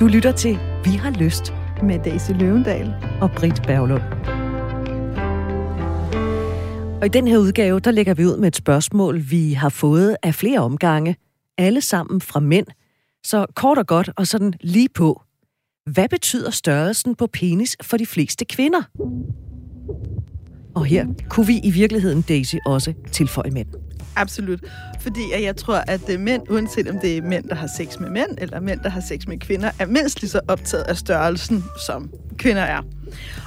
[0.00, 4.02] Du lytter til Vi har lyst med Daisy Løvendal og Britt Berglund.
[7.00, 10.16] Og i den her udgave, der lægger vi ud med et spørgsmål, vi har fået
[10.22, 11.16] af flere omgange,
[11.58, 12.66] alle sammen fra mænd.
[13.24, 15.22] Så kort og godt og sådan lige på.
[15.92, 18.82] Hvad betyder størrelsen på penis for de fleste kvinder?
[20.74, 23.68] Og her kunne vi i virkeligheden, Daisy, også tilføje mænd.
[24.16, 24.60] Absolut.
[25.00, 28.10] Fordi at jeg tror, at mænd, uanset om det er mænd, der har sex med
[28.10, 31.64] mænd, eller mænd, der har sex med kvinder, er mindst lige så optaget af størrelsen,
[31.86, 32.82] som kvinder er.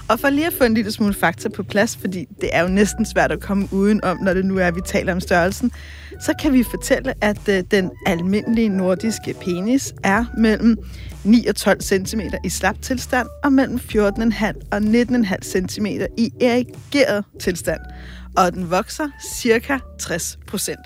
[0.08, 2.67] Og for lige at få en lille smule fakta på plads, fordi det er jo
[2.67, 5.71] næsten svært at komme uden om, når det nu er, at vi taler om størrelsen,
[6.21, 10.77] så kan vi fortælle, at øh, den almindelige nordiske penis er mellem
[11.23, 13.99] 9 og 12 cm i slap tilstand, og mellem 14,5
[14.72, 15.86] og 19,5 cm
[16.17, 17.80] i erigeret tilstand
[18.39, 20.80] og den vokser cirka 60 procent.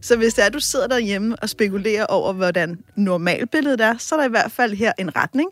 [0.00, 4.14] Så hvis det er, at du sidder derhjemme og spekulerer over, hvordan normalbilledet er, så
[4.14, 5.50] er der i hvert fald her en retning.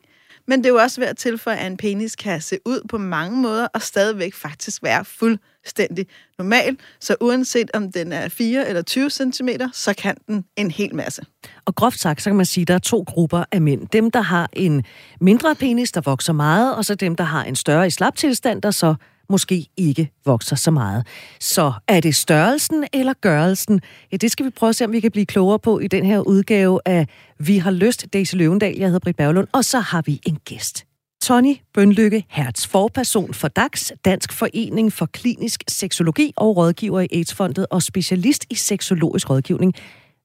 [0.48, 2.98] Men det er jo også værd at tilføje, at en penis kan se ud på
[2.98, 6.06] mange måder og stadigvæk faktisk være fuldstændig
[6.38, 6.76] normal.
[7.00, 11.22] Så uanset om den er 4 eller 20 cm, så kan den en hel masse.
[11.64, 13.88] Og groft sagt, så kan man sige, at der er to grupper af mænd.
[13.88, 14.84] Dem, der har en
[15.20, 18.62] mindre penis, der vokser meget, og så dem, der har en større i slap tilstand,
[18.62, 18.94] der så
[19.28, 21.06] måske ikke vokser så meget.
[21.40, 23.80] Så er det størrelsen eller gørelsen?
[24.12, 26.06] Ja, det skal vi prøve at se, om vi kan blive klogere på i den
[26.06, 27.06] her udgave af
[27.38, 30.86] Vi har lyst, Daisy Løvendal, jeg hedder Britt Berglund, og så har vi en gæst.
[31.22, 37.66] Tony Bønlykke Hertz, forperson for DAX, Dansk Forening for Klinisk Seksologi og rådgiver i AIDS-fondet
[37.70, 39.74] og specialist i seksologisk rådgivning.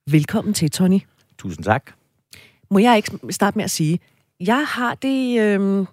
[0.07, 0.99] Velkommen til, Tony.
[1.37, 1.91] Tusind tak.
[2.71, 3.99] Må jeg ikke starte med at sige,
[4.39, 5.85] jeg har det øh,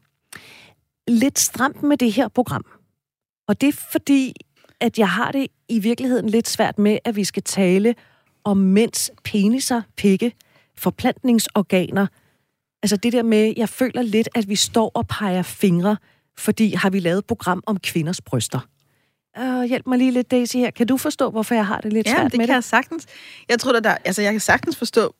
[1.08, 2.64] lidt stramt med det her program.
[3.48, 4.34] Og det er fordi,
[4.80, 7.94] at jeg har det i virkeligheden lidt svært med, at vi skal tale
[8.44, 10.32] om mænds peniser, pikke,
[10.76, 12.06] forplantningsorganer.
[12.82, 15.96] Altså det der med, jeg føler lidt, at vi står og peger fingre,
[16.38, 18.60] fordi har vi lavet et program om kvinders bryster.
[19.40, 20.70] Uh, hjælp mig lige lidt, Daisy, her.
[20.70, 22.54] Kan du forstå, hvorfor jeg har det lidt ja, svært det med kan det?
[22.54, 23.06] jeg sagtens.
[23.48, 25.14] Jeg tror, der, altså, jeg kan sagtens forstå,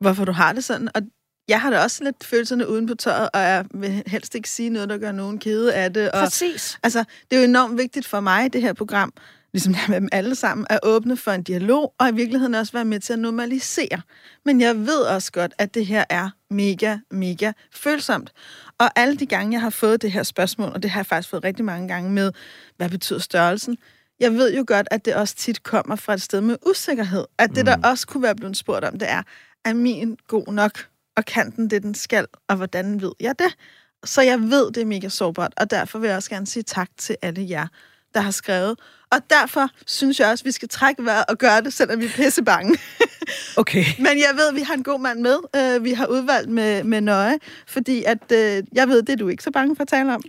[0.00, 1.02] hvorfor du har det sådan, og
[1.52, 4.70] jeg har da også lidt følelserne uden på tøjet, og jeg vil helst ikke sige
[4.70, 6.10] noget, der gør nogen kede af det.
[6.10, 6.78] Og, Præcis.
[6.82, 9.12] Altså, det er jo enormt vigtigt for mig, det her program,
[9.52, 12.72] ligesom er med dem alle sammen, at åbne for en dialog, og i virkeligheden også
[12.72, 14.00] være med til at normalisere.
[14.44, 18.32] Men jeg ved også godt, at det her er mega, mega følsomt.
[18.78, 21.30] Og alle de gange, jeg har fået det her spørgsmål, og det har jeg faktisk
[21.30, 22.32] fået rigtig mange gange med,
[22.76, 23.76] hvad betyder størrelsen?
[24.20, 27.24] Jeg ved jo godt, at det også tit kommer fra et sted med usikkerhed.
[27.38, 29.22] At det, der også kunne være blevet spurgt om, det er,
[29.64, 30.91] er min god nok?
[31.16, 33.56] Og kan den det, den skal, og hvordan ved jeg det?
[34.04, 36.88] Så jeg ved, det er mega sårbart, og derfor vil jeg også gerne sige tak
[36.98, 37.66] til alle jer,
[38.14, 38.78] der har skrevet.
[39.12, 42.04] Og derfor synes jeg også, at vi skal trække vejret og gøre det, selvom vi
[42.04, 42.78] er pisse bange.
[43.56, 43.84] Okay.
[43.98, 45.36] Men jeg ved, at vi har en god mand med.
[45.76, 49.28] Uh, vi har udvalgt med, med nøje, fordi at, uh, jeg ved, det er du
[49.28, 50.22] ikke så bange for at tale om.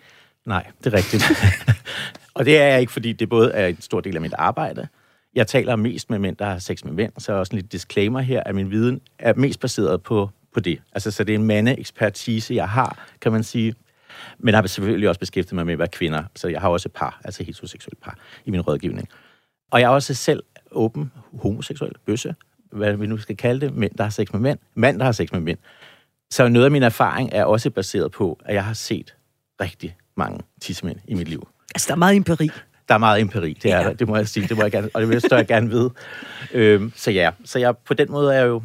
[0.45, 1.23] Nej, det er rigtigt.
[2.35, 4.87] og det er jeg ikke, fordi det både er en stor del af mit arbejde.
[5.35, 7.69] Jeg taler mest med mænd, der har sex med mænd, så er også en lille
[7.71, 10.81] disclaimer her, at min viden er mest baseret på på det.
[10.93, 13.75] Altså, så det er en mandeekspertise, jeg har, kan man sige.
[14.39, 16.93] Men jeg har selvfølgelig også beskæftiget mig med, hvad kvinder, så jeg har også et
[16.93, 19.09] par, altså heteroseksuelle par, i min rådgivning.
[19.71, 22.35] Og jeg er også selv åben, homoseksuel, bøsse,
[22.71, 25.11] hvad vi nu skal kalde det, mænd, der har sex med mænd, mand, der har
[25.11, 25.57] sex med mænd.
[26.31, 29.15] Så noget af min erfaring er også baseret på, at jeg har set
[29.61, 31.47] rigtig mange tissemænd i mit liv.
[31.75, 32.49] Altså, der er meget empiri.
[32.87, 33.93] Der er meget empiri, det er ja.
[33.93, 35.91] det må jeg sige, det må jeg gerne, og det vil jeg, jeg gerne vide.
[36.53, 38.63] Øhm, så ja, så jeg, på den måde er jeg jo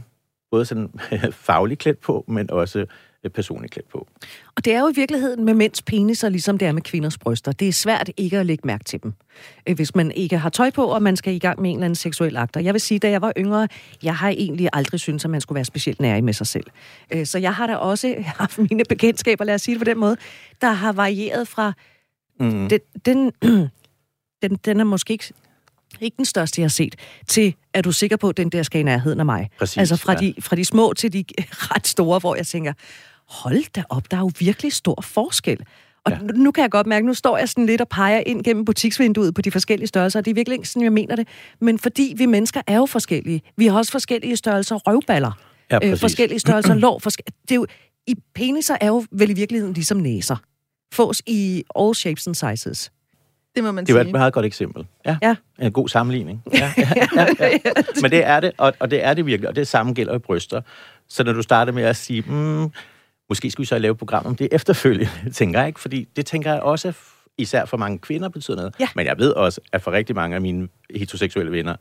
[0.50, 0.90] både sådan
[1.32, 2.86] fagligt klædt på, men også
[3.24, 4.08] øh, personligt klædt på.
[4.56, 7.52] Og det er jo i virkeligheden med mænds peniser, ligesom det er med kvinders bryster.
[7.52, 9.12] Det er svært ikke at lægge mærke til dem,
[9.68, 11.84] øh, hvis man ikke har tøj på, og man skal i gang med en eller
[11.84, 12.56] anden seksuel akt.
[12.56, 13.68] Og jeg vil sige, da jeg var yngre,
[14.02, 16.66] jeg har egentlig aldrig syntes, at man skulle være specielt nær med sig selv.
[17.10, 19.98] Øh, så jeg har da også haft mine bekendtskaber, lad os sige det på den
[19.98, 20.16] måde,
[20.60, 21.72] der har varieret fra...
[22.40, 22.68] Mm.
[22.68, 23.32] Den, den,
[24.42, 25.32] den, den er måske ikke
[26.00, 28.80] ikke den største, jeg har set, til, er du sikker på, at den der skal
[28.80, 29.50] i nærheden af mig?
[29.58, 30.18] Præcis, altså fra, ja.
[30.18, 31.24] de, fra de små til de
[31.74, 32.72] ret store, hvor jeg tænker,
[33.28, 35.58] hold da op, der er jo virkelig stor forskel.
[36.04, 36.18] Og ja.
[36.18, 39.34] nu kan jeg godt mærke, nu står jeg sådan lidt og peger ind gennem butiksvinduet
[39.34, 41.28] på de forskellige størrelser, og det er virkelig ikke sådan, jeg mener det.
[41.60, 43.42] Men fordi vi mennesker er jo forskellige.
[43.56, 45.32] Vi har også forskellige størrelser røvballer.
[45.70, 46.98] Ja, øh, forskellige størrelser lår.
[46.98, 47.66] Forske- det er jo,
[48.06, 50.36] I peniser er jo vel i virkeligheden ligesom næser.
[50.92, 52.92] Fås i all shapes and sizes.
[53.56, 54.08] Det må man Det var sige.
[54.08, 54.86] et meget godt eksempel.
[55.06, 55.16] Ja.
[55.22, 55.36] Ja.
[55.60, 56.42] En god sammenligning.
[56.52, 57.72] Ja, ja, ja, ja.
[58.02, 60.18] Men det er det, og, og det er det virkelig, og det samme gælder i
[60.18, 60.60] bryster.
[61.08, 62.70] Så når du starter med at sige, mm,
[63.28, 66.26] måske skulle vi så lave et program om det efterfølgende, tænker jeg ikke, fordi det
[66.26, 66.92] tænker jeg også,
[67.38, 68.74] især for mange kvinder betyder noget.
[68.80, 68.88] Ja.
[68.96, 71.76] Men jeg ved også, at for rigtig mange af mine heteroseksuelle venner,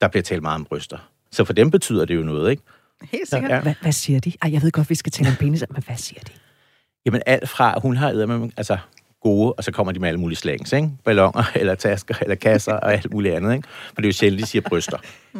[0.00, 0.98] der bliver talt meget om bryster.
[1.32, 2.62] Så for dem betyder det jo noget, ikke?
[3.02, 3.50] Helt sikkert.
[3.50, 3.60] Ja.
[3.60, 4.32] Hvad, hvad siger de?
[4.42, 6.32] Ej, jeg ved godt, vi skal tale om penis, men hvad siger de?
[7.06, 8.78] Jamen alt fra, hun har med, altså
[9.22, 10.90] gode, og så kommer de med alle mulige slangs, ikke?
[11.04, 13.68] Balloner, eller tasker, eller kasser, og alt muligt andet, ikke?
[13.88, 14.96] For det er jo sjældent, de siger bryster.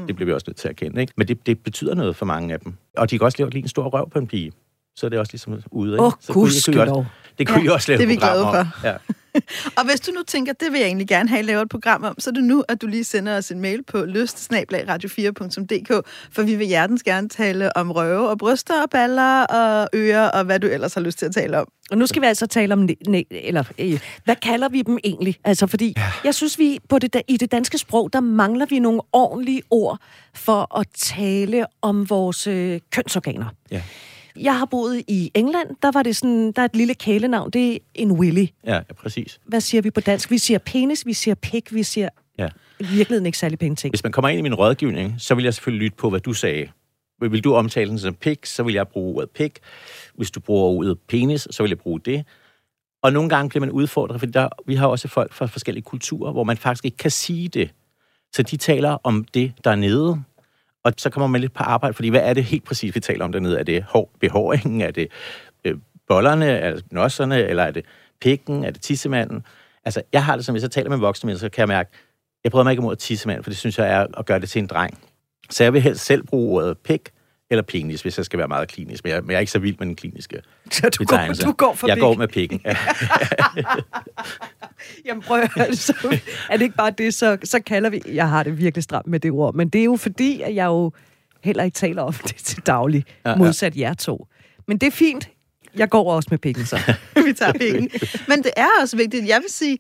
[0.09, 1.13] Det bliver vi også nødt til at kende, ikke?
[1.17, 2.75] Men det, det betyder noget for mange af dem.
[2.97, 4.53] Og de kan også lave lige en stor røv på en pige.
[4.97, 6.03] Så er det også ligesom ude, ikke?
[6.03, 7.07] Åh, også- gudskelov.
[7.39, 8.67] Det kunne Ja, I også lave det et program om.
[8.85, 8.95] Ja.
[9.79, 12.15] Og hvis du nu tænker, det vil jeg egentlig gerne have lavet et program om,
[12.19, 16.55] så er det nu, at du lige sender os en mail på lyst-radio4.dk, for vi
[16.55, 20.67] vil hjertens gerne tale om røve og bryster og baller og ører og hvad du
[20.67, 21.69] ellers har lyst til at tale om.
[21.91, 24.99] Og nu skal vi altså tale om, ne- ne- eller øh, hvad kalder vi dem
[25.05, 25.37] egentlig?
[25.45, 26.13] Altså, fordi ja.
[26.25, 29.63] jeg synes, vi på det, da- i det danske sprog, der mangler vi nogle ordentlige
[29.71, 29.99] ord
[30.35, 33.47] for at tale om vores øh, kønsorganer.
[33.71, 33.83] Ja.
[34.41, 37.75] Jeg har boet i England, der var det sådan, der er et lille kælenavn, det
[37.75, 38.47] er en willy.
[38.67, 39.41] Ja, ja, præcis.
[39.47, 40.31] Hvad siger vi på dansk?
[40.31, 42.09] Vi siger penis, vi siger pik, vi siger
[42.39, 42.49] Ja.
[42.81, 43.93] i virkeligheden ikke særlig pæne ting.
[43.93, 46.33] Hvis man kommer ind i min rådgivning, så vil jeg selvfølgelig lytte på, hvad du
[46.33, 46.69] sagde.
[47.21, 49.59] Vil du omtale den som pik, så vil jeg bruge ordet pik.
[50.15, 52.25] Hvis du bruger ordet penis, så vil jeg bruge det.
[53.03, 56.33] Og nogle gange bliver man udfordret, fordi der, vi har også folk fra forskellige kulturer,
[56.33, 57.71] hvor man faktisk ikke kan sige det.
[58.35, 60.23] Så de taler om det, der er nede,
[60.89, 63.25] og så kommer man lidt på arbejde, fordi hvad er det helt præcis, vi taler
[63.25, 63.59] om dernede?
[63.59, 64.81] Er det hår, behåringen?
[64.81, 65.09] Er det
[65.65, 65.75] øh,
[66.09, 66.47] bollerne?
[66.47, 67.45] Er det nosserne?
[67.45, 67.85] Eller er det
[68.21, 68.65] pikken?
[68.65, 69.45] Er det tissemanden?
[69.85, 71.91] Altså, jeg har det som, hvis jeg taler med voksne mennesker, så kan jeg mærke,
[72.45, 74.59] jeg prøver mig ikke imod tissemand, for det synes jeg er at gøre det til
[74.59, 74.99] en dreng.
[75.51, 77.11] Så jeg vil helst selv bruge ordet pik
[77.51, 79.05] eller penis, hvis jeg skal være meget klinisk.
[79.05, 80.37] Men jeg, men jeg er ikke så vild med den kliniske
[80.71, 81.43] Så du går, betegnelse.
[81.43, 82.01] du går for Jeg pik.
[82.03, 82.61] går med pikken.
[82.67, 82.77] Ja.
[85.05, 86.19] Jamen prøv at altså,
[86.51, 88.03] er det ikke bare det, så, så kalder vi...
[88.07, 90.67] Jeg har det virkelig stramt med det ord, men det er jo fordi, at jeg
[90.67, 90.93] jo
[91.45, 93.37] heller ikke taler om det til daglig, Ja, ja.
[93.37, 94.27] modsat jer to.
[94.67, 95.29] Men det er fint.
[95.77, 96.95] Jeg går også med pikken, så.
[97.27, 97.91] vi tager penge.
[98.29, 99.27] Men det er også vigtigt.
[99.29, 99.79] Jeg vil sige,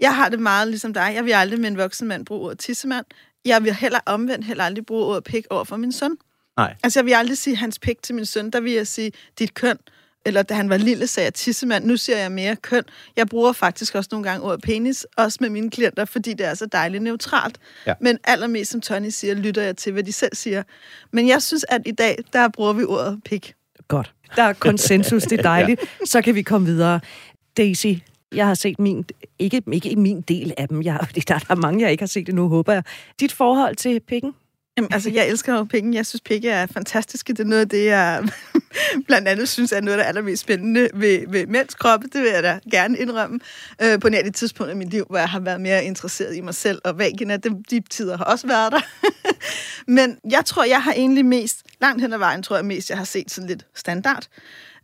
[0.00, 1.12] jeg har det meget ligesom dig.
[1.14, 3.04] Jeg vil aldrig med en voksen mand bruge ordet tissemand.
[3.44, 6.16] Jeg vil heller omvendt heller aldrig bruge ordet pik over for min søn.
[6.56, 6.74] Nej.
[6.82, 8.50] Altså, jeg vil aldrig sige hans pik til min søn.
[8.50, 9.76] Der vil jeg sige dit køn.
[10.26, 11.84] Eller da han var lille, sagde jeg tissemand.
[11.84, 12.82] Nu siger jeg mere køn.
[13.16, 16.54] Jeg bruger faktisk også nogle gange ordet penis, også med mine klienter, fordi det er
[16.54, 17.58] så dejligt neutralt.
[17.86, 17.94] Ja.
[18.00, 20.62] Men allermest, som Tony siger, lytter jeg til, hvad de selv siger.
[21.12, 23.54] Men jeg synes, at i dag, der bruger vi ordet pik.
[23.88, 24.12] Godt.
[24.36, 25.80] Der er konsensus, det er dejligt.
[26.04, 27.00] Så kan vi komme videre.
[27.56, 27.86] Daisy,
[28.34, 29.04] jeg har set min,
[29.38, 30.82] ikke, ikke min del af dem.
[30.82, 32.82] Jeg, der, der er mange, jeg ikke har set endnu, håber jeg.
[33.20, 34.34] Dit forhold til pikken?
[34.78, 35.96] Jamen, altså, jeg elsker jo penge.
[35.96, 37.32] Jeg synes, penge er fantastiske.
[37.32, 38.28] Det er noget af det, jeg
[39.06, 42.08] blandt andet synes er noget der er allermest spændende ved, ved mænds kroppe.
[42.12, 43.40] Det vil jeg da gerne indrømme.
[43.82, 46.54] Øh, på nærmest tidspunkt i mit liv, hvor jeg har været mere interesseret i mig
[46.54, 47.36] selv og vagina.
[47.36, 48.80] De, de tider har også været der.
[49.96, 52.98] Men jeg tror, jeg har egentlig mest, langt hen ad vejen, tror jeg mest, jeg
[52.98, 54.26] har set sådan lidt standard.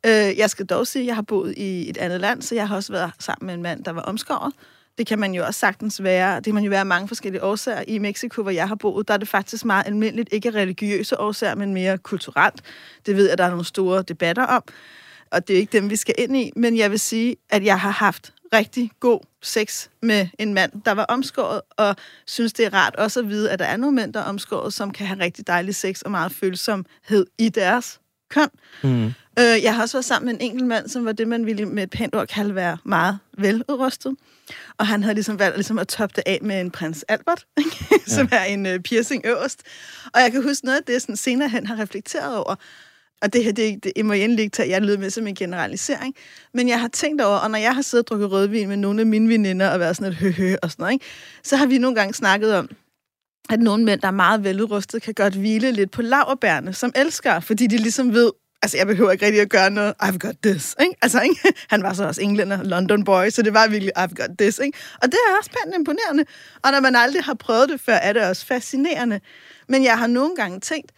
[0.07, 2.69] Øh, jeg skal dog sige, at jeg har boet i et andet land, så jeg
[2.69, 4.53] har også været sammen med en mand, der var omskåret.
[4.99, 6.37] Det kan man jo også sagtens være.
[6.37, 7.85] Det kan man jo være af mange forskellige årsager.
[7.89, 10.29] I Mexico, hvor jeg har boet, der er det faktisk meget almindeligt.
[10.33, 12.63] Ikke religiøse årsager, men mere kulturelt.
[13.07, 14.63] Det ved jeg, at der er nogle store debatter om.
[15.31, 16.53] Og det er ikke dem, vi skal ind i.
[16.57, 20.93] Men jeg vil sige, at jeg har haft rigtig god sex med en mand, der
[20.93, 21.97] var omskåret, og
[22.27, 24.73] synes, det er rart også at vide, at der er nogle mænd, der er omskåret,
[24.73, 28.01] som kan have rigtig dejlig sex og meget følsomhed i deres
[28.31, 28.49] køn.
[28.83, 29.07] Mm.
[29.39, 31.67] Øh, jeg har også været sammen med en enkelt mand, som var det, man ville
[31.67, 34.17] med et pænt ord kalde være meget veludrustet.
[34.79, 38.01] Og han havde ligesom valgt ligesom at toppe det af med en prins Albert, ikke?
[38.07, 39.63] som er en uh, piercing øverst.
[40.15, 42.55] Og jeg kan huske noget af det, sådan senere hen har reflekteret over.
[43.23, 45.27] Og det her, det, det, det må jeg endelig ikke tage, jeg lyder med som
[45.27, 46.15] en generalisering.
[46.55, 49.01] Men jeg har tænkt over, og når jeg har siddet og drukket rødvin med nogle
[49.01, 51.05] af mine veninder og været sådan et høhø og sådan noget, ikke?
[51.43, 52.69] så har vi nogle gange snakket om,
[53.51, 57.41] at nogle mænd, der er meget veludrustet, kan godt hvile lidt på laverbærene som elsker,
[57.41, 58.31] fordi de ligesom ved,
[58.63, 60.95] altså jeg behøver ikke rigtig at gøre noget, I've got this, ikke?
[61.03, 61.55] Altså, ikke?
[61.71, 64.79] Han var så også englænder, London boy, så det var virkelig, I've got this, ikke?
[65.03, 66.25] Og det er også pænt imponerende.
[66.63, 69.21] Og når man aldrig har prøvet det før, er det også fascinerende.
[69.69, 70.93] Men jeg har nogle gange tænkt,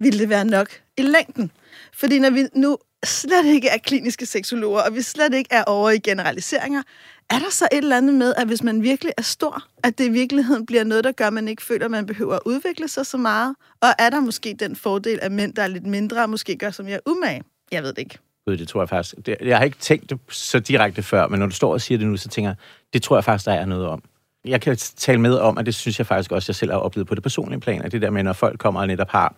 [0.00, 1.50] ville det være nok i længden?
[1.92, 5.90] Fordi når vi nu slet ikke er kliniske seksologer, og vi slet ikke er over
[5.90, 6.82] i generaliseringer,
[7.30, 10.04] er der så et eller andet med, at hvis man virkelig er stor, at det
[10.04, 12.88] i virkeligheden bliver noget, der gør, at man ikke føler, at man behøver at udvikle
[12.88, 13.54] sig så meget?
[13.80, 16.70] Og er der måske den fordel, at mænd, der er lidt mindre, og måske gør
[16.70, 17.42] som jeg umage?
[17.72, 18.18] Jeg ved det ikke.
[18.46, 19.26] Gud, det tror jeg faktisk.
[19.26, 21.98] Det, jeg har ikke tænkt det så direkte før, men når du står og siger
[21.98, 22.56] det nu, så tænker jeg,
[22.92, 24.02] det tror jeg faktisk, der er noget om.
[24.44, 27.08] Jeg kan tale med om, at det synes jeg faktisk også, jeg selv har oplevet
[27.08, 29.34] på det personlige plan, at det der med, når folk kommer og netop har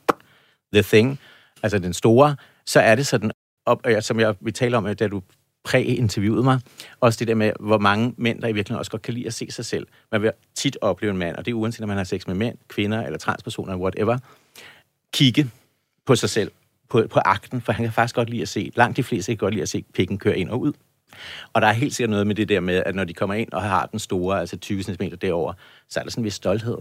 [0.72, 1.20] the thing,
[1.62, 3.30] altså den store, så er det sådan,
[3.66, 5.22] op, som jeg, vi taler om, da du
[5.66, 6.60] præ-interviewet mig,
[7.00, 9.34] også det der med, hvor mange mænd, der i virkeligheden også godt kan lide at
[9.34, 9.86] se sig selv.
[10.12, 12.34] Man vil tit opleve en mand, og det er uanset, om man har sex med
[12.34, 14.18] mænd, kvinder eller transpersoner, whatever,
[15.12, 15.50] kigge
[16.06, 16.50] på sig selv,
[16.88, 19.36] på, på akten, for han kan faktisk godt lide at se, langt de fleste kan
[19.36, 20.72] godt lide at se pikken køre ind og ud.
[21.52, 23.52] Og der er helt sikkert noget med det der med, at når de kommer ind
[23.52, 25.52] og har den store, altså 20 cm derover,
[25.88, 26.74] så er der sådan en vis stolthed.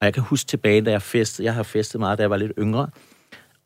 [0.00, 2.36] Og jeg kan huske tilbage, da jeg festede, jeg har festet meget, da jeg var
[2.36, 2.88] lidt yngre,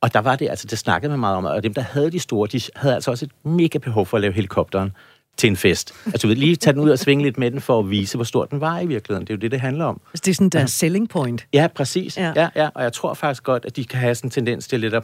[0.00, 2.18] og der var det, altså det snakkede man meget om, og dem, der havde de
[2.18, 4.92] store, de havde altså også et mega behov for at lave helikopteren
[5.36, 5.94] til en fest.
[6.06, 8.16] Altså, du ved, lige tage den ud og svinge lidt med den for at vise,
[8.16, 9.26] hvor stor den var i virkeligheden.
[9.26, 10.00] Det er jo det, det handler om.
[10.12, 11.46] Altså, det er sådan der selling point.
[11.52, 12.16] Ja, præcis.
[12.18, 12.22] Ja.
[12.22, 12.32] Ja.
[12.36, 12.68] ja, ja.
[12.74, 15.02] Og jeg tror faktisk godt, at de kan have sådan en tendens til lidt at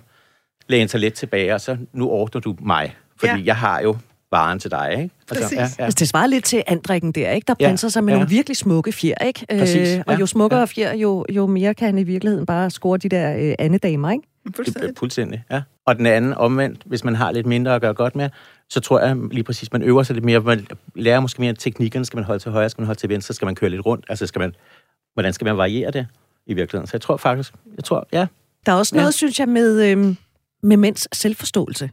[0.69, 2.97] læne sig lidt tilbage, og så nu ordner du mig.
[3.17, 3.37] Fordi Ja.
[3.37, 3.43] ja.
[3.45, 3.97] jeg har jo
[4.33, 5.15] varen til dig, ikke?
[5.29, 5.53] Præcis.
[5.53, 5.85] ja, ja.
[5.85, 7.45] Altså, det svarer lidt til andrikken der, ikke?
[7.49, 8.19] Der Ja, prinser sig med ja.
[8.19, 9.47] nogle virkelig smukke fjer, ikke?
[9.59, 10.65] Præcis, og ja, jo smukkere ja.
[10.65, 14.25] fjer, jo, jo mere kan han i virkeligheden bare score de der øh, andedamer, ikke?
[14.57, 14.93] Fuldstændig.
[14.99, 15.63] fuldstændig, ja.
[15.87, 18.31] Og den anden omvendt, hvis man har lidt mindre at gøre godt med,
[18.69, 20.41] så tror jeg lige præcis, man øver sig lidt mere.
[20.41, 22.05] Man lærer måske mere teknikken.
[22.05, 24.05] Skal man holde til højre, skal man holde til venstre, skal man køre lidt rundt?
[24.09, 24.55] Altså, skal man,
[25.15, 26.07] hvordan skal man variere det
[26.47, 26.87] i virkeligheden?
[26.87, 28.27] Så jeg tror faktisk, jeg tror, ja,
[28.67, 29.11] Der er også noget, Ja.
[29.11, 30.17] synes jeg, med, øhm,
[30.63, 31.91] med mænds selvforståelse.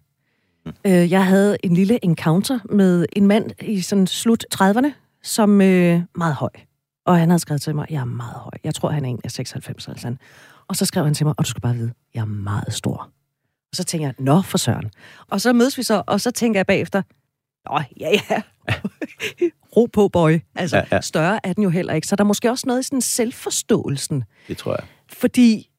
[0.85, 4.87] Øh, jeg havde en lille encounter med en mand i sådan slut 30'erne,
[5.23, 6.49] som øh, meget høj.
[7.05, 8.51] Og han havde skrevet til mig, jeg er meget høj.
[8.63, 10.19] Jeg tror, han er en af 96 eller sådan.
[10.71, 12.97] Og så skrev han til mig, og du skal bare vide, jeg er meget stor.
[13.71, 14.91] Og så tænker jeg, nå for søren.
[15.27, 17.01] Og så mødes vi så, og så tænker jeg bagefter,
[17.69, 18.41] nå, ja, ja.
[19.77, 20.39] Ro på, boy.
[20.55, 22.07] Altså, ja, Ja, større er den jo heller ikke.
[22.07, 24.23] Så der er måske også noget i sådan selvforståelsen.
[24.47, 24.87] det tror jeg.
[25.09, 25.69] Fordi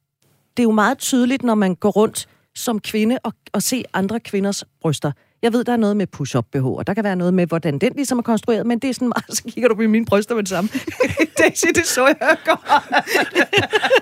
[0.57, 4.21] det er jo meget tydeligt, når man går rundt som kvinde og, og se andre
[4.21, 5.13] kvinders bryster.
[5.43, 7.79] Jeg ved, der er noget med push-up BH, og der kan være noget med, hvordan
[7.79, 10.35] den ligesom er konstrueret, men det er sådan meget, så kigger du på mine bryster
[10.35, 10.71] med det samme.
[11.39, 12.61] Daisy, det så jeg godt.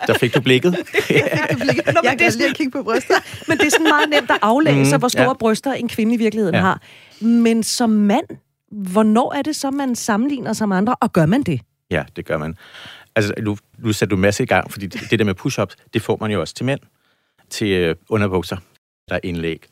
[0.06, 0.72] Der fik du blikket.
[0.76, 0.78] Nå,
[1.10, 3.16] Jeg men, det kan er lige sådan, at kigge på brystet.
[3.48, 5.32] men det er sådan meget nemt at aflæse, Mhm, hvor store ja.
[5.34, 6.60] bryster en kvinde i virkeligheden Ja.
[6.60, 6.80] har.
[7.20, 8.26] Men som mand,
[8.72, 11.60] hvornår er det så, man sammenligner sig med andre, og gør man det?
[11.90, 12.54] Ja, det gør man.
[13.16, 15.74] Altså, nu, nu sætter du en masse i gang, fordi det, det der med push-ups,
[15.94, 16.80] det får man jo også til mænd,
[17.50, 18.56] til øh, underbukser,
[19.08, 19.66] der er indlæg.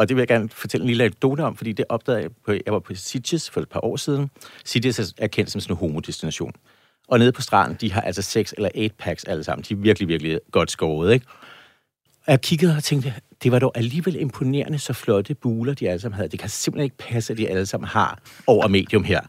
[0.00, 2.52] Og det vil jeg gerne fortælle en lille anekdote om, fordi det opdagede jeg på,
[2.52, 4.30] jeg var på Sitges for et par år siden.
[4.64, 6.52] Sitges er- kendt som sådan en homodestination.
[7.08, 9.64] Og nede på stranden, de har altså seks eller eight packs alle sammen.
[9.68, 11.26] De er virkelig, virkelig godt skåret, ikke?
[12.26, 16.00] Og jeg kiggede og tænkte, det var dog alligevel imponerende, så flotte buler de alle
[16.00, 16.28] sammen havde.
[16.28, 19.20] Det kan simpelthen ikke passe, at de alle sammen har over medium her.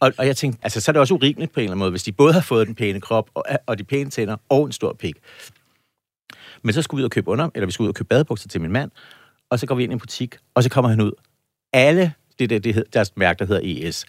[0.00, 1.90] Og, og jeg tænkte, altså så er det også urimeligt på en eller anden måde,
[1.90, 4.72] hvis de både har fået den pæne krop og, og de pæne tænder og en
[4.72, 5.14] stor pik.
[6.62, 8.48] Men så skulle vi ud og købe under, eller vi skulle ud og købe badebukser
[8.48, 8.90] til min mand,
[9.52, 11.12] og så går vi ind i en butik, og så kommer han ud.
[11.72, 14.04] Alle, det, det, det hed, deres mærke, der hedder ES,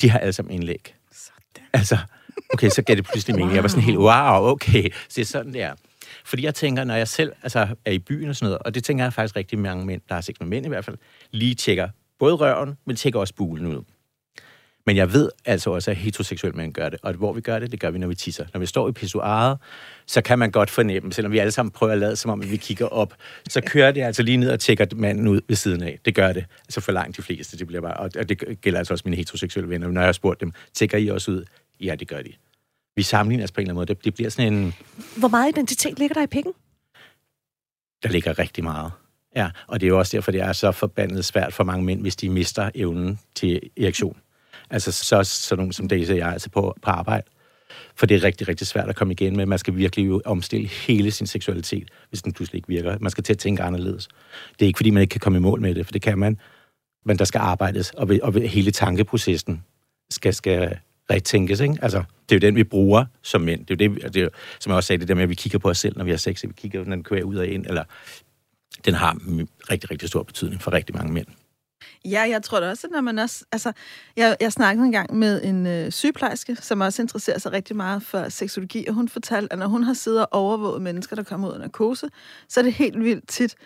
[0.00, 0.94] de har alle sammen indlæg.
[1.12, 1.68] Sådan.
[1.72, 1.98] Altså,
[2.54, 3.54] okay, så gav det pludselig mening.
[3.54, 5.74] Jeg var sådan helt, wow, okay, så det er sådan der.
[6.24, 8.84] Fordi jeg tænker, når jeg selv altså, er i byen og sådan noget, og det
[8.84, 10.96] tænker jeg faktisk rigtig mange mænd, der har sex med mænd i hvert fald,
[11.30, 13.82] lige tjekker både røven, men tjekker også bulen ud.
[14.86, 16.98] Men jeg ved altså også, at heteroseksuelle mænd gør det.
[17.02, 18.46] Og hvor vi gør det, det gør vi, når vi tisser.
[18.52, 19.58] Når vi står i pissoiret,
[20.06, 22.50] så kan man godt fornemme, selvom vi alle sammen prøver at lade som om, at
[22.50, 23.14] vi kigger op,
[23.48, 25.98] så kører det altså lige ned og tjekker manden ud ved siden af.
[26.04, 26.44] Det gør det.
[26.60, 27.58] Altså for langt de fleste.
[27.58, 29.88] Det bliver bare, og det gælder altså også mine heteroseksuelle venner.
[29.88, 31.44] Når jeg har spurgt dem, tjekker I også ud?
[31.80, 32.32] Ja, det gør de.
[32.96, 33.86] Vi sammenligner os på en eller anden måde.
[33.86, 34.74] Det, det bliver sådan en...
[35.16, 36.52] Hvor meget identitet ligger der i pikken?
[38.02, 38.92] Der ligger rigtig meget.
[39.36, 42.00] Ja, og det er jo også derfor, det er så forbandet svært for mange mænd,
[42.00, 44.16] hvis de mister evnen til erektion.
[44.70, 47.26] Altså så sådan nogen som Daisy og jeg altså på, på arbejde.
[47.96, 49.46] For det er rigtig, rigtig svært at komme igen med.
[49.46, 52.98] Man skal virkelig jo omstille hele sin seksualitet, hvis den pludselig ikke virker.
[53.00, 54.08] Man skal til at tænke anderledes.
[54.58, 56.18] Det er ikke, fordi man ikke kan komme i mål med det, for det kan
[56.18, 56.38] man.
[57.04, 59.64] Men der skal arbejdes, og, ved, og ved hele tankeprocessen
[60.10, 60.78] skal, skal
[61.10, 61.60] retænkes.
[61.60, 61.78] Ikke?
[61.82, 63.66] Altså, det er jo den, vi bruger som mænd.
[63.66, 64.28] Det er jo det, det er,
[64.60, 66.10] som jeg også sagde, det der med, at vi kigger på os selv, når vi
[66.10, 66.42] har sex.
[66.42, 67.84] Vi kigger, når den kører ud og ind, eller
[68.84, 69.16] den har
[69.70, 71.26] rigtig, rigtig stor betydning for rigtig mange mænd.
[72.04, 73.44] Ja, jeg tror da også, at når man også...
[73.52, 73.72] Altså,
[74.16, 78.28] jeg, jeg snakkede engang med en øh, sygeplejerske, som også interesserer sig rigtig meget for
[78.28, 81.52] seksologi, og hun fortalte, at når hun har siddet og overvåget mennesker, der kommer ud
[81.52, 82.08] af narkose,
[82.48, 83.56] så er det helt vildt tit,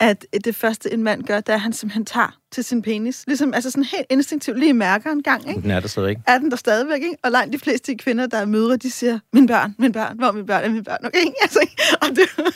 [0.00, 3.24] at det første, en mand gør, det er, at han simpelthen tager til sin penis.
[3.26, 5.60] Ligesom, altså sådan helt instinktivt lige mærker en gang, ikke?
[5.62, 6.22] Den er der ikke.
[6.26, 7.16] er den der stadigvæk, ikke?
[7.22, 10.26] Og langt de fleste kvinder, der er mødre, de siger, min børn, min børn, hvor
[10.26, 11.24] er min børn, er min børn, okay?
[11.42, 11.82] Altså, ikke?
[12.02, 12.54] og det,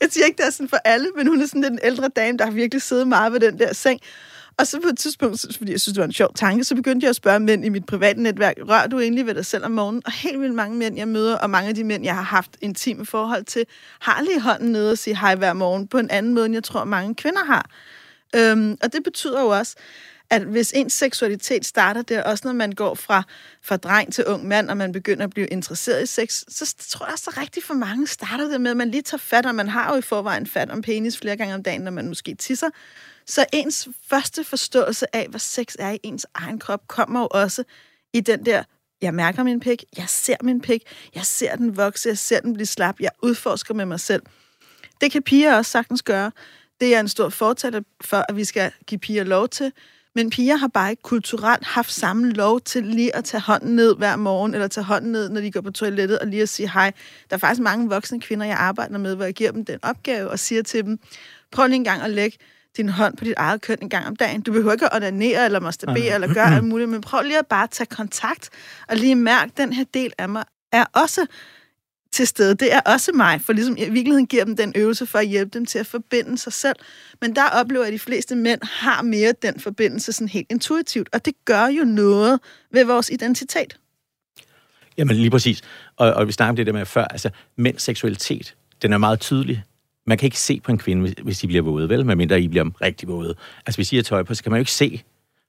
[0.00, 2.08] jeg siger ikke, det er sådan for alle, men hun er sådan lidt en ældre
[2.08, 4.00] dame, der har virkelig siddet meget ved den der seng.
[4.58, 7.04] Og så på et tidspunkt, fordi jeg synes, det var en sjov tanke, så begyndte
[7.04, 9.70] jeg at spørge mænd i mit private netværk, rør du egentlig ved dig selv om
[9.70, 10.02] morgenen?
[10.06, 12.50] Og helt vildt mange mænd, jeg møder, og mange af de mænd, jeg har haft
[12.60, 13.66] intime forhold til,
[14.00, 16.64] har lige hånden nede og siger hej hver morgen på en anden måde, end jeg
[16.64, 17.70] tror, mange kvinder har.
[18.36, 19.76] Øhm, og det betyder jo også,
[20.30, 23.22] at hvis ens seksualitet starter der, også når man går fra,
[23.62, 27.06] fra dreng til ung mand, og man begynder at blive interesseret i sex, så tror
[27.06, 29.54] jeg også, at rigtig for mange starter det med, at man lige tager fat, og
[29.54, 32.34] man har jo i forvejen fat om penis flere gange om dagen, når man måske
[32.34, 32.68] tisser.
[33.28, 37.64] Så ens første forståelse af, hvad sex er i ens egen krop, kommer jo også
[38.12, 38.62] i den der,
[39.02, 40.82] jeg mærker min pik, jeg ser min pik,
[41.14, 44.22] jeg ser den vokse, jeg ser den blive slap, jeg udforsker med mig selv.
[45.00, 46.30] Det kan piger også sagtens gøre.
[46.80, 49.72] Det er en stor fortaler for, at vi skal give piger lov til.
[50.14, 53.96] Men piger har bare ikke kulturelt haft samme lov til lige at tage hånden ned
[53.96, 56.70] hver morgen, eller tage hånden ned, når de går på toilettet, og lige at sige
[56.70, 56.92] hej.
[57.30, 60.30] Der er faktisk mange voksne kvinder, jeg arbejder med, hvor jeg giver dem den opgave
[60.30, 60.98] og siger til dem,
[61.50, 62.38] prøv lige en gang at lægge
[62.78, 64.40] din hånd på dit eget køn en gang om dagen.
[64.40, 67.46] Du behøver ikke at onanere eller masturbere eller gøre alt muligt, men prøv lige at
[67.46, 68.50] bare tage kontakt
[68.88, 71.26] og lige mærke, den her del af mig er også
[72.12, 72.54] til stede.
[72.54, 75.58] Det er også mig, for ligesom i virkeligheden giver dem den øvelse for at hjælpe
[75.58, 76.76] dem til at forbinde sig selv.
[77.20, 81.08] Men der oplever jeg, at de fleste mænd har mere den forbindelse sådan helt intuitivt,
[81.12, 82.40] og det gør jo noget
[82.72, 83.78] ved vores identitet.
[84.98, 85.62] Jamen lige præcis.
[85.96, 89.20] Og, og vi snakker om det der med før, altså mænds seksualitet, den er meget
[89.20, 89.64] tydelig.
[90.08, 92.06] Man kan ikke se på en kvinde, hvis, de bliver våde, vel?
[92.06, 93.34] Medmindre I bliver rigtig våde.
[93.66, 95.02] Altså hvis I har tøj på, så kan man jo ikke se,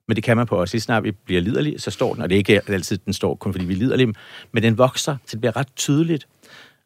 [0.08, 0.74] men det kan man på os.
[0.74, 3.36] Lige snart vi bliver liderlige, så står den, og det er ikke altid, den står
[3.36, 4.14] kun fordi vi er liderlige,
[4.52, 6.28] men den vokser, så det bliver ret tydeligt.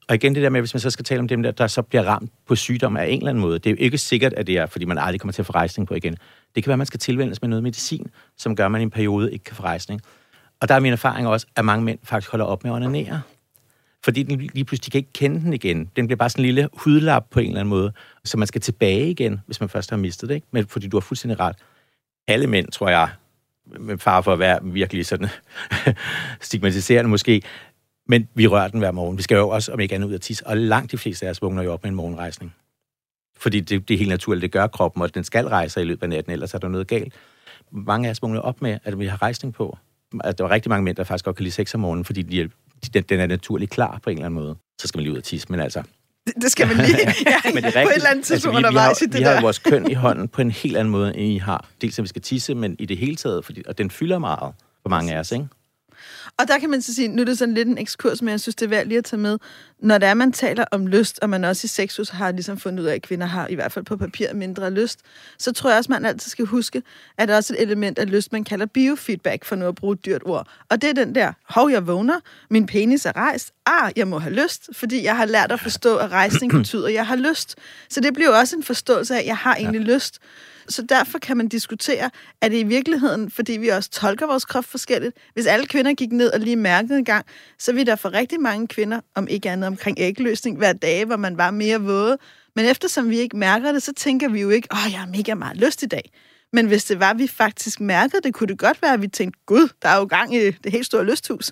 [0.07, 1.81] Og igen det der med, hvis man så skal tale om dem der, der så
[1.81, 3.59] bliver ramt på sygdom af en eller anden måde.
[3.59, 5.53] Det er jo ikke sikkert, at det er, fordi man aldrig kommer til at få
[5.53, 6.17] rejsning på igen.
[6.55, 8.83] Det kan være, at man skal tilvændes med noget medicin, som gør, at man i
[8.83, 10.01] en periode ikke kan få rejsning.
[10.61, 13.21] Og der er min erfaring også, at mange mænd faktisk holder op med at onanere.
[14.03, 15.89] Fordi den lige pludselig kan ikke kende den igen.
[15.95, 17.93] Den bliver bare sådan en lille hudlap på en eller anden måde.
[18.23, 20.35] Så man skal tilbage igen, hvis man først har mistet det.
[20.35, 20.47] Ikke?
[20.51, 21.55] Men fordi du har fuldstændig ret.
[22.27, 23.09] Alle mænd, tror jeg,
[23.65, 25.29] med far for at være virkelig sådan
[26.41, 27.41] stigmatiserende måske,
[28.07, 29.17] men vi rører den hver morgen.
[29.17, 30.47] Vi skal jo også, om ikke andet, ud af tisse.
[30.47, 32.55] Og langt de fleste af os vågner jo op med en morgenrejsning.
[33.37, 36.03] Fordi det, det er helt naturligt, det gør kroppen, og den skal rejse i løbet
[36.03, 37.13] af natten, ellers er der noget galt.
[37.71, 39.77] Mange af os vågner op med, at vi har rejsning på.
[40.23, 42.21] At der er rigtig mange mænd, der faktisk godt kan lide sex om morgenen, fordi
[42.21, 42.49] de,
[42.89, 44.55] den, den er naturligt klar på en eller anden måde.
[44.81, 45.83] Så skal man lige ud af tisse, men altså...
[46.27, 47.73] Det, det skal man lige ja, Men det er rigtigt.
[47.73, 50.27] på et eller andet tidspunkt altså, vi har, det Vi har vores køn i hånden
[50.27, 51.67] på en helt anden måde, end I har.
[51.81, 54.53] Dels at vi skal tisse, men i det hele taget, fordi, og den fylder meget
[54.81, 55.47] for mange af os, ikke?
[56.37, 58.39] Og der kan man så sige, nu er det sådan lidt en ekskurs, men jeg
[58.39, 59.37] synes, det er værd lige at tage med.
[59.79, 62.83] Når der er, man taler om lyst, og man også i sexus har ligesom fundet
[62.83, 64.99] ud af, at kvinder har i hvert fald på papir mindre lyst,
[65.37, 66.83] så tror jeg også, man altid skal huske,
[67.17, 69.93] at der er også et element af lyst, man kalder biofeedback, for nu at bruge
[69.93, 70.47] et dyrt ord.
[70.69, 74.19] Og det er den der, hov, jeg vågner, min penis er rejst, ah, jeg må
[74.19, 77.55] have lyst, fordi jeg har lært at forstå, at rejsning betyder, at jeg har lyst.
[77.89, 79.93] Så det bliver også en forståelse af, at jeg har egentlig ja.
[79.93, 80.19] lyst.
[80.69, 82.09] Så derfor kan man diskutere,
[82.41, 86.11] at det i virkeligheden, fordi vi også tolker vores krop forskelligt, hvis alle kvinder gik
[86.11, 87.25] ned og lige mærkede en gang,
[87.59, 91.17] så vil der for rigtig mange kvinder, om ikke andet omkring ægløsning, hver dag, hvor
[91.17, 92.17] man var mere våde.
[92.55, 95.33] Men eftersom vi ikke mærker det, så tænker vi jo ikke, åh, jeg har mega
[95.33, 96.11] meget lyst i dag.
[96.53, 99.07] Men hvis det var, at vi faktisk mærkede det, kunne det godt være, at vi
[99.07, 101.51] tænkte, gud, der er jo gang i det helt store lysthus.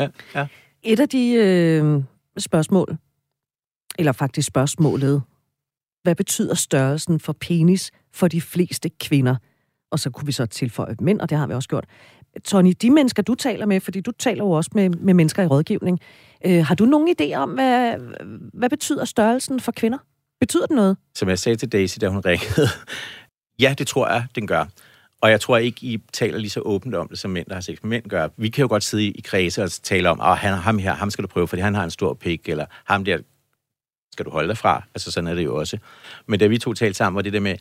[0.00, 0.46] Ja, ja.
[0.82, 2.02] Et af de øh,
[2.38, 2.96] spørgsmål,
[3.98, 5.22] eller faktisk spørgsmålet,
[6.02, 9.36] hvad betyder størrelsen for penis for de fleste kvinder?
[9.90, 11.84] Og så kunne vi så tilføje mænd, og det har vi også gjort.
[12.44, 15.46] Tony, de mennesker, du taler med, fordi du taler jo også med, med mennesker i
[15.46, 16.00] rådgivning,
[16.46, 17.94] øh, har du nogen idé om, hvad,
[18.52, 19.98] hvad betyder størrelsen for kvinder?
[20.40, 20.96] Betyder det noget?
[21.14, 22.68] Som jeg sagde til Daisy, da hun ringede,
[23.60, 24.64] ja, det tror jeg, den gør.
[25.20, 27.60] Og jeg tror ikke, I taler lige så åbent om det, som mænd, der har
[27.60, 28.28] sex med mænd gør.
[28.36, 31.10] Vi kan jo godt sidde i kredse og tale om, at han, ham her, ham
[31.10, 33.18] skal du prøve, fordi han har en stor pik, eller ham der
[34.12, 34.82] skal du holde dig fra.
[34.94, 35.78] Altså sådan er det jo også.
[36.26, 37.56] Men da vi to talte sammen, var det der med,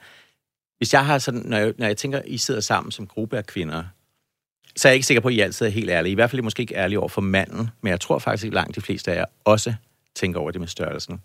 [0.82, 3.46] hvis jeg har sådan, når jeg, når jeg tænker, I sidder sammen som gruppe af
[3.46, 3.84] kvinder,
[4.76, 6.12] så er jeg ikke sikker på, at I altid er helt ærlige.
[6.12, 8.48] I hvert fald er I måske ikke ærlige over for manden, men jeg tror faktisk,
[8.48, 9.74] at langt de fleste af jer også
[10.16, 11.22] tænker over det med størrelsen.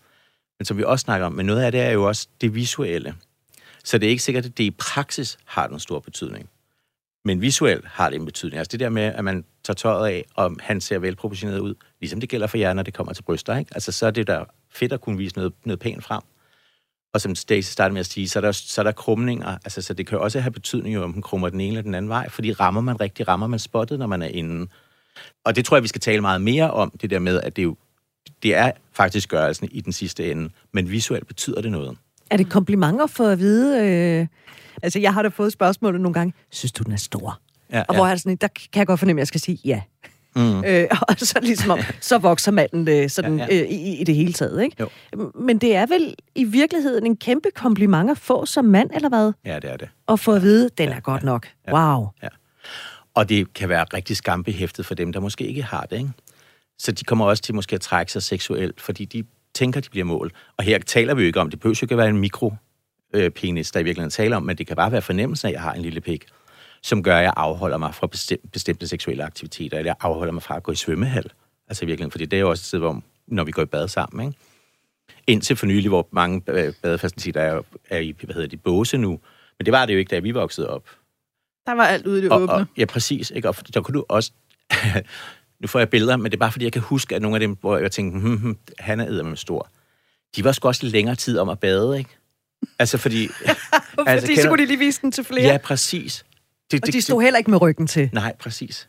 [0.59, 3.15] Men som vi også snakker om, men noget af det er jo også det visuelle.
[3.85, 6.49] Så det er ikke sikkert, at det i praksis har den store betydning.
[7.25, 8.59] Men visuelt har det en betydning.
[8.59, 12.21] Altså det der med, at man tager tøjet af, om han ser velproportioneret ud, ligesom
[12.21, 13.57] det gælder for jer, når det kommer til bryster.
[13.57, 13.71] Ikke?
[13.75, 16.23] Altså så er det der fedt at kunne vise noget, noget pænt frem.
[17.17, 19.59] Og som Stacey startede med at sige, så er, der, så er der krumninger.
[19.65, 22.09] Altså, så det kan også have betydning, om den krummer den ene eller den anden
[22.09, 24.67] vej, fordi rammer man rigtig, rammer man spottet, når man er inde.
[25.45, 27.65] Og det tror jeg, vi skal tale meget mere om, det der med, at det,
[27.65, 27.77] jo,
[28.43, 31.97] det er faktisk gørelsen i den sidste ende, men visuelt betyder det noget.
[32.31, 33.85] Er det komplimenter for at vide?
[33.85, 34.27] Øh...
[34.83, 37.41] Altså, jeg har da fået spørgsmålet nogle gange, synes du, den er stor?
[37.73, 38.11] Ja, og hvor ja.
[38.11, 39.83] er det sådan, der kan jeg godt fornemme, at jeg skal sige ja.
[40.37, 40.65] Mm.
[40.65, 43.63] Øh, og så ligesom om, så vokser manden øh, sådan, ja, ja.
[43.63, 44.63] Øh, i, i det hele taget.
[44.63, 44.77] Ikke?
[44.81, 44.89] Jo.
[45.35, 49.33] Men det er vel i virkeligheden en kæmpe kompliment at få som mand, eller hvad?
[49.45, 49.89] Ja, det er det.
[50.07, 51.49] Og få at vide, den er godt nok.
[51.67, 51.75] Ja.
[51.75, 52.09] Wow.
[52.23, 52.29] Ja.
[53.15, 55.97] Og det kan være rigtig skambehæftet for dem, der måske ikke har det.
[55.97, 56.11] Ikke?
[56.79, 60.05] Så de kommer også til måske at trække sig seksuelt, fordi de tænker, de bliver
[60.05, 60.33] mål.
[60.57, 62.55] Og her taler vi jo ikke om, det behøver jo ikke være en mikro
[63.13, 65.55] øh, penis, der i virkeligheden taler om, men det kan bare være fornemmelsen af, at
[65.55, 66.25] jeg har en lille pik
[66.87, 68.07] som gør, at jeg afholder mig fra
[68.53, 71.31] bestemte seksuelle aktiviteter, eller jeg afholder mig fra at gå i svømmehal.
[71.69, 73.67] Altså i virkeligheden, fordi det er jo også et sted, hvor, når vi går i
[73.67, 74.39] bad sammen, ikke?
[75.27, 76.41] Indtil for nylig, hvor mange
[76.83, 79.21] badefaciliteter er, er i, hvad hedder de, båse nu.
[79.59, 80.85] Men det var det jo ikke, da vi voksede op.
[81.67, 82.55] Der var alt ude i det og, åbne.
[82.55, 83.31] Og, ja, præcis.
[83.31, 83.49] Ikke?
[83.49, 84.33] Og der kunne du også...
[85.61, 87.41] nu får jeg billeder, men det er bare fordi, jeg kan huske, at nogle af
[87.41, 89.71] dem, hvor jeg tænkte, hm, hm, han er med stor.
[90.37, 92.11] De var sgu også længere tid om at bade, ikke?
[92.79, 93.29] Altså fordi...
[93.29, 93.49] fordi
[94.07, 95.47] altså, kender, så kunne de lige vise den til flere.
[95.47, 96.25] Ja, præcis.
[96.71, 98.11] Det, Og de stod heller ikke med ryggen til.
[98.13, 98.89] Nej, præcis.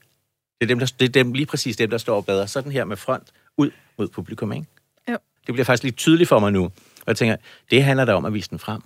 [0.60, 2.86] Det er, dem, der, det er dem, lige præcis dem, der står bader sådan her
[2.86, 4.66] med front ud mod publikum, ikke?
[5.10, 5.18] Jo.
[5.48, 6.63] Det bliver faktisk lidt tydeligt for mig nu.
[6.63, 7.36] Og jeg tænker,
[7.72, 8.82] det handler da om at vise den frem.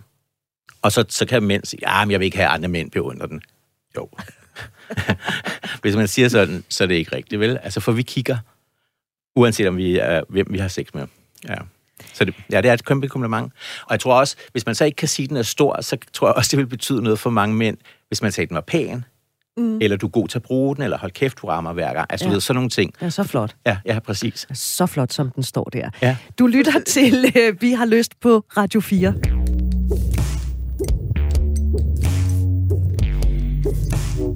[0.81, 3.27] Og så, så kan mænd sige, ja, men jeg vil ikke have andre mænd beundre
[3.27, 3.41] den.
[3.95, 4.09] Jo.
[5.81, 7.59] Hvis man siger sådan, så er det ikke rigtigt, vel?
[7.63, 8.37] Altså, for vi kigger,
[9.35, 11.07] uanset om vi er, hvem vi har sex med.
[11.47, 11.55] Ja.
[12.13, 13.53] Så det, ja, det er et kæmpe kompliment.
[13.81, 15.97] Og jeg tror også, hvis man så ikke kan sige, at den er stor, så
[16.13, 18.55] tror jeg også, det vil betyde noget for mange mænd, hvis man sagde, at den
[18.55, 19.05] var pæn,
[19.57, 19.77] mm.
[19.81, 22.07] eller du er god til at bruge den, eller hold kæft, du rammer hver gang.
[22.09, 22.29] Altså, ja.
[22.29, 22.93] Du ved, sådan nogle ting.
[23.01, 23.55] Ja, så flot.
[23.65, 24.47] Ja, ja, præcis.
[24.53, 25.89] Så flot, som den står der.
[26.01, 26.17] Ja.
[26.39, 29.40] Du lytter til øh, Vi har lyst på Radio 4.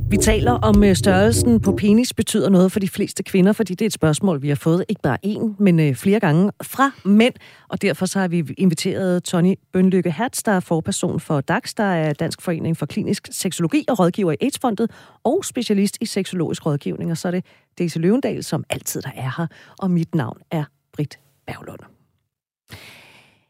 [0.09, 3.81] Vi taler om øh, størrelsen på penis betyder noget for de fleste kvinder, fordi det
[3.81, 7.33] er et spørgsmål, vi har fået ikke bare én, men øh, flere gange fra mænd.
[7.67, 11.83] Og derfor så har vi inviteret Tony Bønlykke Hertz, der er forperson for DAX, der
[11.83, 14.91] er Dansk Forening for Klinisk Seksologi og rådgiver i AIDS-fondet,
[15.23, 17.11] og specialist i seksologisk rådgivning.
[17.11, 17.45] Og så er det
[17.79, 19.47] Daisy Løvendal, som altid der er her,
[19.79, 20.63] og mit navn er
[20.93, 21.79] Britt Berglund.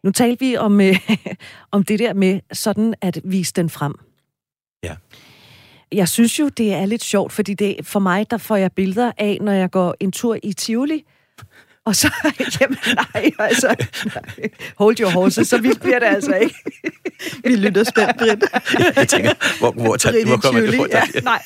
[0.03, 0.95] Nu talte vi om, øh,
[1.71, 3.95] om det der med sådan at vise den frem.
[4.83, 4.95] Ja.
[5.95, 9.11] Jeg synes jo, det er lidt sjovt, fordi det, for mig, der får jeg billeder
[9.17, 11.03] af, når jeg går en tur i Tivoli.
[11.85, 12.13] Og så,
[12.61, 14.49] jamen nej, altså, nej.
[14.77, 16.55] hold your horses, så vildt bliver det altså ikke.
[17.43, 18.43] Vi lytter spændt, Britt.
[18.95, 20.85] Jeg tænker, hvor, hvor, tager, hvor kommer det fra?
[20.91, 21.19] ja.
[21.23, 21.41] Nej.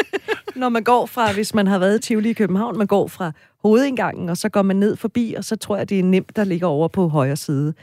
[0.56, 3.32] Når man går fra, hvis man har været i Tivoli i København, man går fra
[3.62, 6.44] hovedindgangen, og så går man ned forbi, og så tror jeg, det er nemt, der
[6.44, 7.74] ligger over på højre side.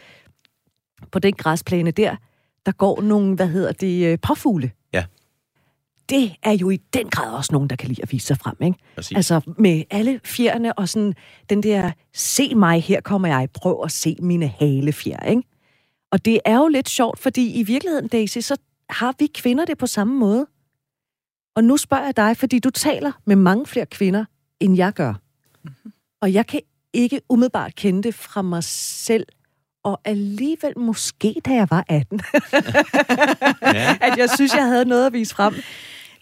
[1.12, 2.16] På den græsplæne der,
[2.66, 4.72] der går nogle, hvad hedder det, øh, påfugle.
[6.10, 8.56] Det er jo i den grad også nogen, der kan lide at vise sig frem,
[8.64, 8.78] ikke?
[8.96, 9.16] Præcis.
[9.16, 11.14] Altså med alle fjerne og sådan
[11.50, 15.44] den der, se mig, her kommer jeg, prøv at se mine halefjer, ikke?
[16.12, 18.58] Og det er jo lidt sjovt, fordi i virkeligheden, Daisy, så
[18.90, 20.48] har vi kvinder det på samme måde.
[21.56, 24.26] Og nu spørger jeg dig, fordi du taler med mange flere kvinder,
[24.60, 25.14] end jeg gør.
[25.64, 25.94] Mhm.
[26.22, 26.62] Og jeg kan
[26.94, 29.26] ikke umiddelbart kende det fra mig selv.
[29.84, 32.22] Og alligevel måske, da jeg var 18,
[33.62, 33.98] Ja.
[34.02, 35.54] at jeg synes, jeg havde noget at vise frem.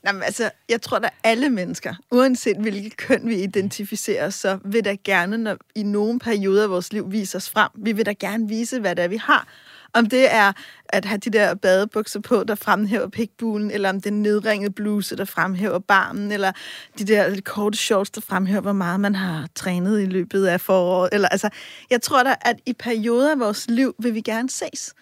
[0.08, 4.96] Jamen, altså, jeg tror, at alle mennesker, uanset hvilket køn vi identificerer, så vil der
[5.04, 8.48] gerne, når i nogle perioder af vores liv viser os frem, vi vil da gerne
[8.48, 9.48] vise, hvad det er, vi har.
[9.94, 10.54] Om det er
[10.90, 15.26] at have de der badebukser på, der fremhæver pikbulen, eller om den nedringede bluse, der
[15.26, 16.52] fremhæver barmen, eller
[17.00, 21.10] de der korte shorts, der fremhæver, hvor meget man har trænet i løbet af foråret.
[21.12, 21.50] Eller, altså,
[21.90, 24.94] jeg tror da, at i perioder af vores liv vil vi gerne ses.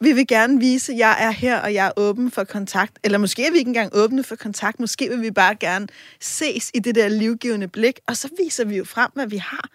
[0.00, 2.98] Vi vil gerne vise, at jeg er her, og jeg er åben for kontakt.
[3.04, 4.80] Eller måske er vi ikke engang åbne for kontakt.
[4.80, 5.88] Måske vil vi bare gerne
[6.20, 9.68] ses i det der livgivende blik, og så viser vi jo frem, hvad vi har.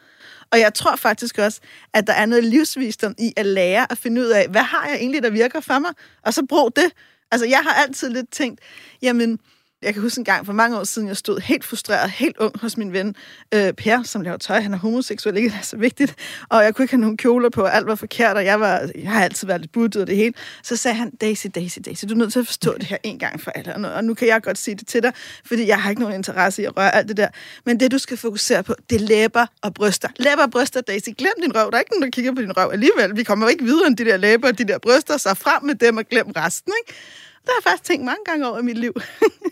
[0.51, 1.61] Og jeg tror faktisk også,
[1.93, 4.95] at der er noget livsvisdom i at lære at finde ud af, hvad har jeg
[4.95, 5.91] egentlig, der virker for mig?
[6.21, 6.91] Og så brug det.
[7.31, 8.61] Altså, jeg har altid lidt tænkt,
[9.01, 9.39] jamen,
[9.83, 12.59] jeg kan huske en gang for mange år siden, jeg stod helt frustreret, helt ung
[12.59, 13.15] hos min ven
[13.53, 14.59] øh, Per, som laver tøj.
[14.59, 16.15] Han er homoseksuel, ikke det er så vigtigt.
[16.49, 18.89] Og jeg kunne ikke have nogen kjoler på, og alt var forkert, og jeg, var,
[18.95, 20.33] jeg har altid været lidt buttet og det hele.
[20.63, 23.19] Så sagde han, Daisy, Daisy, Daisy, du er nødt til at forstå det her en
[23.19, 23.73] gang for alle.
[23.73, 25.11] Og nu- Og nu kan jeg godt sige det til dig,
[25.45, 27.27] fordi jeg har ikke nogen interesse i at røre alt det der.
[27.65, 30.07] Men det, du skal fokusere på, det er læber og bryster.
[30.19, 31.09] Læber og bryster, Daisy.
[31.17, 31.71] Glem din røv.
[31.71, 33.15] Der er ikke nogen, der kigger på din røv alligevel.
[33.15, 35.63] Vi kommer jo ikke videre end de der læber og de der bryster, så frem
[35.63, 36.99] med dem og glem resten, ikke?
[37.43, 38.93] Det har jeg faktisk tænkt mange gange over i mit liv.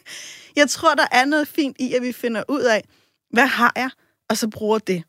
[0.55, 2.83] jeg tror, der er noget fint i, at vi finder ud af,
[3.29, 3.89] hvad har jeg,
[4.29, 5.03] og så bruger det.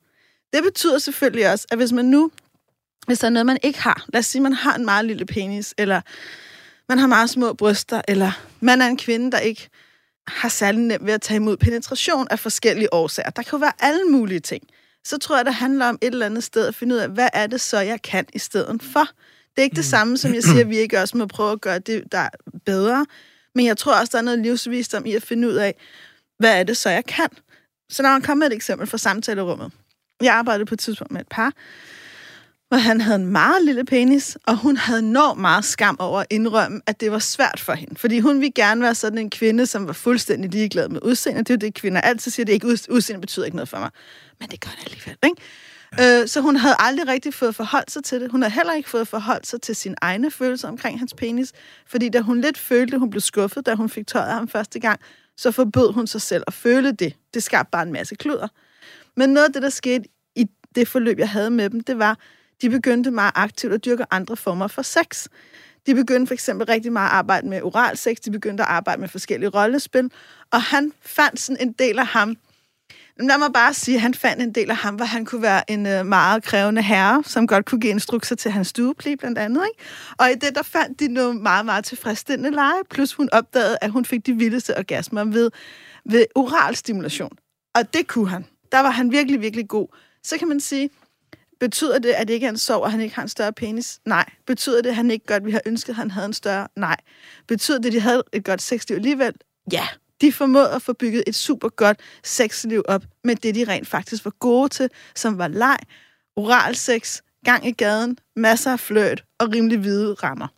[0.53, 2.31] Det betyder selvfølgelig også, at hvis man nu,
[3.07, 5.27] hvis der er noget, man ikke har, lad os sige, man har en meget lille
[5.27, 6.01] penis, eller
[6.89, 9.69] man har meget små bryster, eller man er en kvinde, der ikke
[10.27, 13.31] har særlig nemt ved at tage imod penetration af forskellige årsager.
[13.31, 14.63] Der kan jo være alle mulige ting.
[15.05, 17.29] Så tror jeg, det handler om et eller andet sted at finde ud af, hvad
[17.33, 19.09] er det så, jeg kan i stedet for?
[19.57, 21.61] Det er ikke det samme, som jeg siger, at vi ikke også må prøve at
[21.61, 22.31] gøre det, der er
[22.67, 23.07] bedre.
[23.55, 25.75] Men jeg tror også, der er noget livsvisdom i at finde ud af,
[26.39, 27.29] hvad er det så, jeg kan?
[27.91, 29.73] Så når man kommer med et eksempel fra samtalerummet.
[30.23, 31.53] Jeg arbejdede på et tidspunkt med et par,
[32.69, 36.27] hvor han havde en meget lille penis, og hun havde enormt meget skam over at
[36.31, 37.97] indrømme, at det var svært for hende.
[37.97, 41.39] Fordi hun ville gerne være sådan en kvinde, som var fuldstændig ligeglad med udseende.
[41.39, 43.79] Det er jo det, kvinder altid siger, det er ikke udseende betyder ikke noget for
[43.79, 43.91] mig.
[44.41, 45.43] Men det gør det alligevel, ikke?
[46.01, 48.31] Øh, så hun havde aldrig rigtig fået forholdt sig til det.
[48.31, 51.53] Hun havde heller ikke fået forholdt sig til sine egne følelser omkring hans penis.
[51.87, 54.81] Fordi da hun lidt følte, hun blev skuffet, da hun fik tøjet af ham første
[54.81, 55.01] gang,
[55.37, 57.17] så forbød hun sig selv at føle det.
[57.35, 58.49] Det skabte bare en masse kluder.
[59.17, 60.05] Men noget af det, der skete
[60.37, 62.19] i det forløb, jeg havde med dem, det var,
[62.63, 65.27] de begyndte meget aktivt at dyrke andre former for sex.
[65.87, 69.01] De begyndte for eksempel rigtig meget at arbejde med oral sex, de begyndte at arbejde
[69.01, 70.11] med forskellige rollespil,
[70.51, 72.37] og han fandt sådan en del af ham,
[73.21, 75.71] Lad mig bare sige, at han fandt en del af ham, hvor han kunne være
[75.71, 79.63] en øh, meget krævende herre, som godt kunne give instrukser til hans stueplige blandt andet.
[79.73, 79.85] Ikke?
[80.19, 83.91] Og i det, der fandt de noget meget, meget tilfredsstillende lege, plus hun opdagede, at
[83.91, 85.51] hun fik de vildeste orgasmer ved,
[86.05, 87.33] ved oral stimulation.
[87.75, 88.47] Og det kunne han.
[88.73, 89.89] Der var han virkelig, virkelig god.
[90.23, 90.91] Så kan man sige,
[91.61, 94.01] betyder det, at det ikke er en sov, og han ikke har en større penis?
[94.07, 94.25] Nej.
[94.47, 96.69] Betyder det, at han ikke godt vi har ønsket, at han havde en større?
[96.77, 96.97] Nej.
[97.49, 99.33] Betyder det, at de havde et godt sexliv alligevel?
[99.73, 99.87] Ja.
[100.23, 104.25] De formåede at få bygget et super godt sexliv op med det, de rent faktisk
[104.25, 105.79] var gode til, som var leg,
[106.37, 110.49] oral sex, gang i gaden, masser af fløjt og rimelig hvide rammer.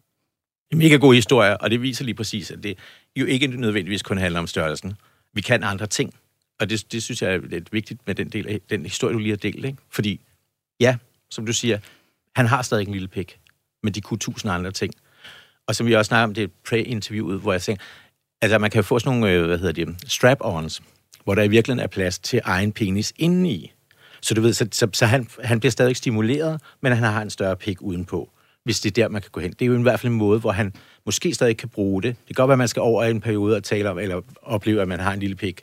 [0.73, 2.79] En mega god historie, og det viser lige præcis, at det
[3.17, 4.95] jo ikke nødvendigvis kun handler om størrelsen.
[5.33, 6.15] Vi kan andre ting,
[6.61, 9.19] og det, det synes jeg er lidt vigtigt med den, del af, den historie, du
[9.19, 9.65] lige har delt.
[9.65, 9.79] Ikke?
[9.91, 10.21] Fordi,
[10.81, 10.97] ja,
[11.31, 11.79] som du siger,
[12.37, 13.39] han har stadig en lille pik,
[13.83, 14.95] men de kunne tusind andre ting.
[15.67, 17.85] Og som vi også snakker om, det pre-interviewet, hvor jeg tænker,
[18.43, 20.83] altså man kan få sådan nogle, øh, hvad hedder det, strap-ons,
[21.25, 23.73] hvor der i virkeligheden er plads til egen penis indeni.
[24.21, 27.31] Så du ved, så, så, så han, han bliver stadig stimuleret, men han har en
[27.31, 28.31] større pik udenpå,
[28.65, 29.53] hvis det er der, man kan gå hen.
[29.53, 30.73] Det er jo i hvert fald en måde, hvor han
[31.07, 32.17] måske stadig kan bruge det.
[32.17, 34.83] Det kan godt være, at man skal over en periode og tale om, eller opleve,
[34.83, 35.61] at man har en lille pik.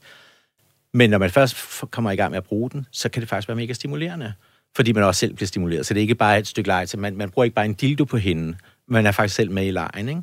[0.94, 1.58] Men når man først
[1.92, 4.34] kommer i gang med at bruge den, så kan det faktisk være mega stimulerende.
[4.76, 5.86] Fordi man også selv bliver stimuleret.
[5.86, 7.00] Så det er ikke bare et stykke legetøj.
[7.02, 8.58] Man, man bruger ikke bare en dildo på hende.
[8.88, 10.22] Man er faktisk selv med i lejen, ikke?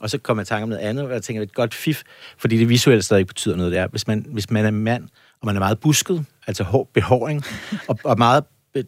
[0.00, 2.02] Og så kommer jeg i tanke om noget andet, og jeg tænker, et godt fif,
[2.38, 5.08] fordi det visuelle stadig betyder noget, det er, hvis man, hvis man er mand,
[5.40, 7.44] og man er meget busket, altså hår, behåring,
[7.88, 8.44] og, og meget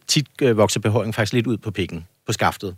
[0.07, 2.75] tit øh, vokser behåring faktisk lidt ud på pikken, på skaftet.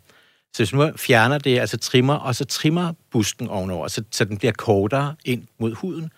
[0.54, 4.38] Så hvis man fjerner det, altså trimmer, og så trimmer busken ovenover, så, så den
[4.38, 6.12] bliver kortere ind mod huden,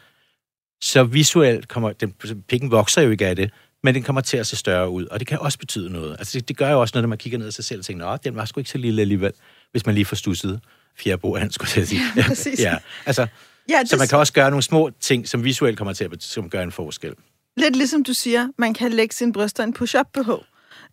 [0.81, 2.13] så visuelt kommer, den,
[2.47, 3.51] pikken vokser jo ikke af det,
[3.83, 6.15] men den kommer til at se større ud, og det kan også betyde noget.
[6.19, 7.85] Altså det, det gør jo også noget, når man kigger ned af sig selv og
[7.85, 9.33] tænker, at den var sgu ikke så lille alligevel,
[9.71, 10.59] hvis man lige får stusset
[10.97, 12.01] fjerde han skulle jeg sige.
[12.15, 12.59] Ja, præcis.
[12.59, 13.27] ja, altså,
[13.69, 13.89] ja, det...
[13.89, 16.61] Så man kan også gøre nogle små ting, som visuelt kommer til at som gør
[16.61, 17.13] en forskel.
[17.57, 20.29] Lidt ligesom du siger, man kan lægge sin bryster en push-up BH.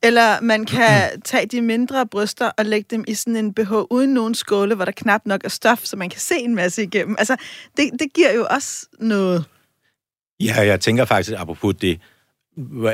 [0.03, 4.15] Eller man kan tage de mindre bryster og lægge dem i sådan en BH uden
[4.15, 7.17] nogen skåle, hvor der knap nok er stof, så man kan se en masse igennem.
[7.19, 7.37] Altså,
[7.77, 9.45] det, det giver jo også noget.
[10.41, 12.01] Ja, jeg tænker faktisk, apropos det,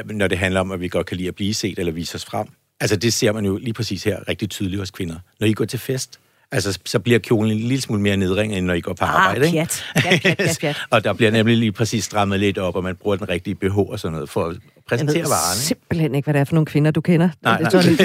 [0.04, 2.24] når det handler om, at vi godt kan lide at blive set eller vise os
[2.24, 2.46] frem.
[2.80, 5.16] Altså, det ser man jo lige præcis her rigtig tydeligt hos kvinder.
[5.40, 6.20] Når I går til fest,
[6.52, 9.14] Altså, så bliver kjolen en lille smule mere nedringet, end når I går på ah,
[9.14, 9.56] arbejde, ikke?
[9.56, 9.84] Pjat.
[9.96, 10.76] Pjat, pjat, pjat, pjat.
[10.90, 13.78] og der bliver nemlig lige præcis strammet lidt op, og man bruger den rigtige BH
[13.78, 14.56] og sådan noget, for at
[14.88, 15.24] præsentere varen.
[15.24, 17.28] Jeg ved simpelthen ikke, hvad det er for nogle kvinder, du kender.
[17.42, 17.70] Nej, nej.
[17.70, 17.98] Det, det,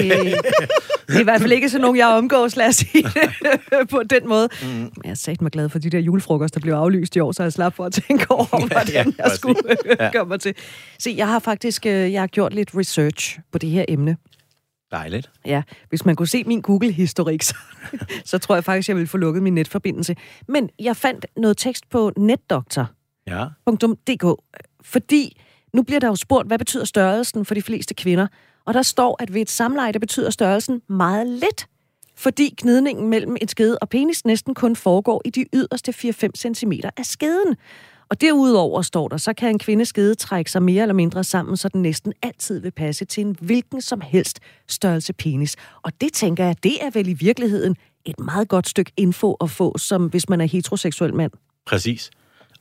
[1.07, 4.01] det er i hvert fald ikke sådan nogen, jeg omgås, lad os sige det, på
[4.09, 4.49] den måde.
[4.61, 4.67] Mm.
[4.67, 7.31] Men jeg er sagt mig glad for de der julefrokoster, der blev aflyst i år,
[7.31, 9.59] så jeg slap for at tænke over, hvordan ja, jeg skulle
[9.99, 10.11] ja.
[10.11, 10.53] komme til.
[10.99, 14.17] Se, jeg har faktisk øh, jeg har gjort lidt research på det her emne.
[14.93, 15.31] Dejligt.
[15.45, 17.55] Ja, hvis man kunne se min Google-historik, så,
[18.25, 20.15] så tror jeg faktisk, jeg ville få lukket min netforbindelse.
[20.47, 24.33] Men jeg fandt noget tekst på netdoktor.dk, ja.
[24.81, 25.41] fordi
[25.73, 28.27] nu bliver der jo spurgt, hvad betyder størrelsen for de fleste kvinder?
[28.65, 31.67] Og der står, at ved et samleje, der betyder størrelsen meget lidt,
[32.15, 36.71] fordi gnidningen mellem et skede og penis næsten kun foregår i de yderste 4-5 cm
[36.97, 37.55] af skeden.
[38.13, 41.57] Og derudover står der, så kan en kvinde skede trække sig mere eller mindre sammen,
[41.57, 45.55] så den næsten altid vil passe til en hvilken som helst størrelse penis.
[45.81, 49.49] Og det tænker jeg, det er vel i virkeligheden et meget godt stykke info at
[49.49, 51.31] få, som hvis man er heteroseksuel mand.
[51.65, 52.11] Præcis.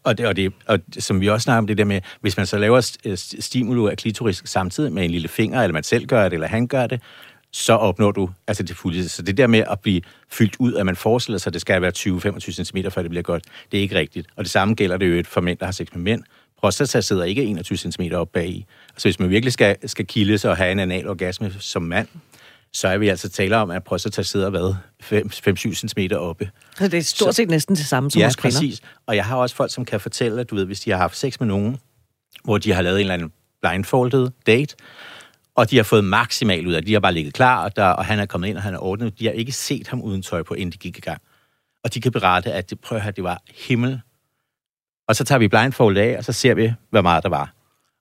[0.05, 2.47] Og, det, og, det, og som vi også snakker om det der med, hvis man
[2.47, 2.81] så laver
[3.17, 6.67] stimulus af klitoris samtidig med en lille finger, eller man selv gør det, eller han
[6.67, 7.03] gør det,
[7.53, 9.09] så opnår du altså det fulde.
[9.09, 11.83] Så det der med at blive fyldt ud, at man forestiller sig, at det skal
[11.83, 14.27] være 20-25 cm, før det bliver godt, det er ikke rigtigt.
[14.37, 16.23] Og det samme gælder det jo for mænd, der har sex med mænd.
[16.61, 18.67] Prostata sidder ikke 21 cm op bag i.
[18.91, 22.09] Altså hvis man virkelig skal, skal kildes og have en anal orgasme som mand,
[22.73, 24.75] så er vi altså taler om, at prostata sidder hvad?
[25.03, 26.51] 5-7 cm oppe.
[26.79, 28.59] Så det er stort set så, næsten det samme som ja, hos kvinder?
[28.59, 28.81] præcis.
[29.07, 31.17] Og jeg har også folk, som kan fortælle, at du ved, hvis de har haft
[31.17, 31.79] sex med nogen,
[32.45, 34.77] hvor de har lavet en eller anden blindfolded date,
[35.55, 36.89] og de har fået maksimalt ud af det.
[36.89, 38.79] De har bare ligget klar, og, der, og han er kommet ind, og han er
[38.79, 39.19] ordnet.
[39.19, 41.23] De har ikke set ham uden tøj på, inden de gik i gang.
[41.85, 44.01] Og de kan berette, at det, prøv at høre, det var himmel.
[45.09, 47.55] Og så tager vi blindfold af, og så ser vi, hvor meget der var.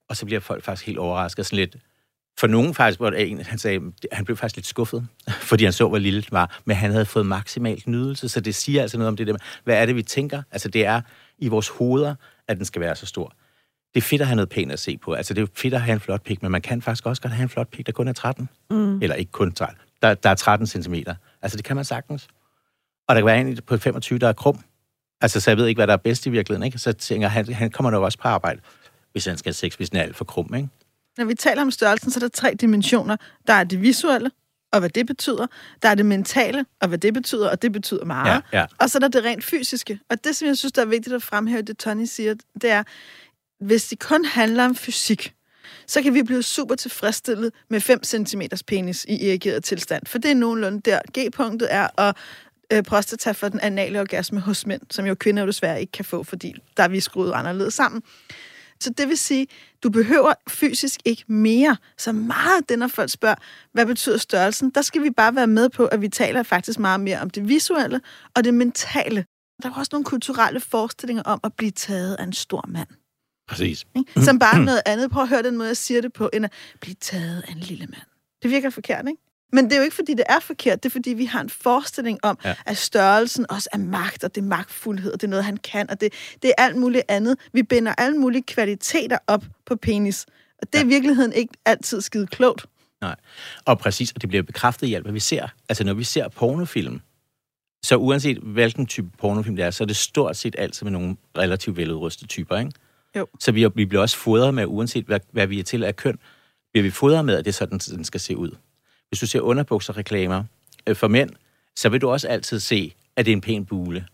[0.10, 1.46] Og så bliver folk faktisk helt overrasket.
[1.46, 1.76] Sådan lidt,
[2.40, 5.08] for nogen faktisk, hvor en, han sagde, han blev faktisk lidt skuffet,
[5.50, 8.56] fordi han så, hvor lille det var, men han havde fået maksimalt nydelse, så det
[8.56, 10.44] siger altså noget om det der, hvad er det, vi tænker?
[10.52, 11.02] Altså det er
[11.38, 12.16] i vores hoveder,
[12.48, 13.34] at den skal være så stor
[13.94, 15.14] det er fedt at have noget pænt at se på.
[15.14, 17.34] Altså, det er fedt at have en flot pik, men man kan faktisk også godt
[17.34, 18.50] have en flot pik, der kun er 13.
[18.70, 19.02] Mm.
[19.02, 19.78] Eller ikke kun 13.
[20.02, 20.94] Der, der er 13 cm.
[21.42, 22.28] Altså, det kan man sagtens.
[23.08, 24.60] Og der kan være en på 25, der er krum.
[25.22, 26.78] Altså, så jeg ved ikke, hvad der er bedst i virkeligheden, ikke?
[26.78, 28.62] Så tænker jeg, han, han kommer nok også på arbejde,
[29.12, 30.70] hvis han skal have sex, hvis den er alt for krum, ikke?
[31.18, 33.16] Når vi taler om størrelsen, så er der tre dimensioner.
[33.48, 34.32] Der er det visuelle,
[34.72, 35.48] og hvad det betyder.
[35.82, 38.44] Der er det mentale, og hvad det betyder, og det betyder meget.
[38.54, 38.66] Ja, ja.
[38.78, 40.00] Og så er der det rent fysiske.
[40.10, 42.84] Og det, som jeg synes, der er vigtigt at fremhæve, det Tony siger, det er,
[43.62, 45.34] hvis det kun handler om fysik,
[45.88, 50.06] så kan vi blive super tilfredsstillet med 5 cm penis i erigeret tilstand.
[50.06, 51.00] For det er nogenlunde der.
[51.18, 52.16] G-punktet er at
[52.74, 56.06] øh, prostata for den anale orgasme hos mænd, som jo kvinder jo desværre ikke kan
[56.06, 58.04] få, fordi der er vi skruet anderledes sammen.
[58.80, 59.48] Så det vil sige,
[59.84, 61.78] du behøver fysisk ikke mere.
[61.98, 63.36] Så meget det, når folk spørger,
[63.74, 67.00] hvad betyder størrelsen, der skal vi bare være med på, at vi taler faktisk meget
[67.00, 68.02] mere om det visuelle
[68.36, 69.26] og det mentale.
[69.64, 72.88] Der er også nogle kulturelle forestillinger om at blive taget af en stor mand.
[73.52, 73.86] Præcis.
[73.96, 74.22] Ikke?
[74.22, 75.12] Som bare noget andet.
[75.12, 77.60] Prøv at høre den måde, jeg siger det på, end at blive taget af en
[77.60, 78.08] lille mand.
[78.44, 79.22] Det virker forkert, ikke?
[79.54, 80.84] Men det er jo ikke, fordi det er forkert.
[80.84, 82.56] Det er, fordi vi har en forestilling om, ja.
[82.66, 85.90] at størrelsen også er magt, og det er magtfuldhed, og det er noget, han kan,
[85.90, 87.38] og det, det er alt muligt andet.
[87.54, 90.26] Vi binder alle mulige kvaliteter op på penis.
[90.62, 90.86] Og det er ja.
[90.86, 92.66] i virkeligheden ikke altid skide klogt.
[93.02, 93.16] Nej.
[93.66, 95.48] Og præcis, og det bliver bekræftet i alt, hvad vi ser.
[95.70, 97.02] Altså, når vi ser pornofilm,
[97.84, 101.18] så uanset hvilken type pornofilm det er, så er det stort set altid med nogle
[101.38, 102.72] relativt veludrustede typer, ikke?
[103.16, 103.28] Jo.
[103.40, 106.20] Så vi, vi bliver også fodret med, uanset hvad, hvad vi er til af køn,
[106.72, 108.52] bliver vi fodret med, at det er sådan, den skal se ud.
[109.10, 110.44] Hvis du ser underbukserreklamer
[110.88, 111.30] øh, for mænd,
[111.76, 114.08] så vil du også altid se, at det er en pæn bule.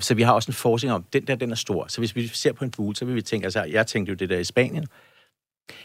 [0.00, 1.86] Så vi har også en forskning om, at den der, den er stor.
[1.88, 4.16] Så hvis vi ser på en bule, så vil vi tænke, altså, jeg tænkte jo
[4.16, 4.86] det der i Spanien.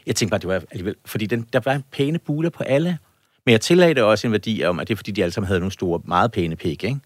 [0.06, 2.98] Jeg tænkte bare, det var alligevel, fordi den, der var en pæne bule på alle.
[3.46, 5.48] Men jeg tillagde det også en værdi om, at det er fordi, de alle sammen
[5.48, 7.00] havde nogle store, meget pæne pæk, ikke?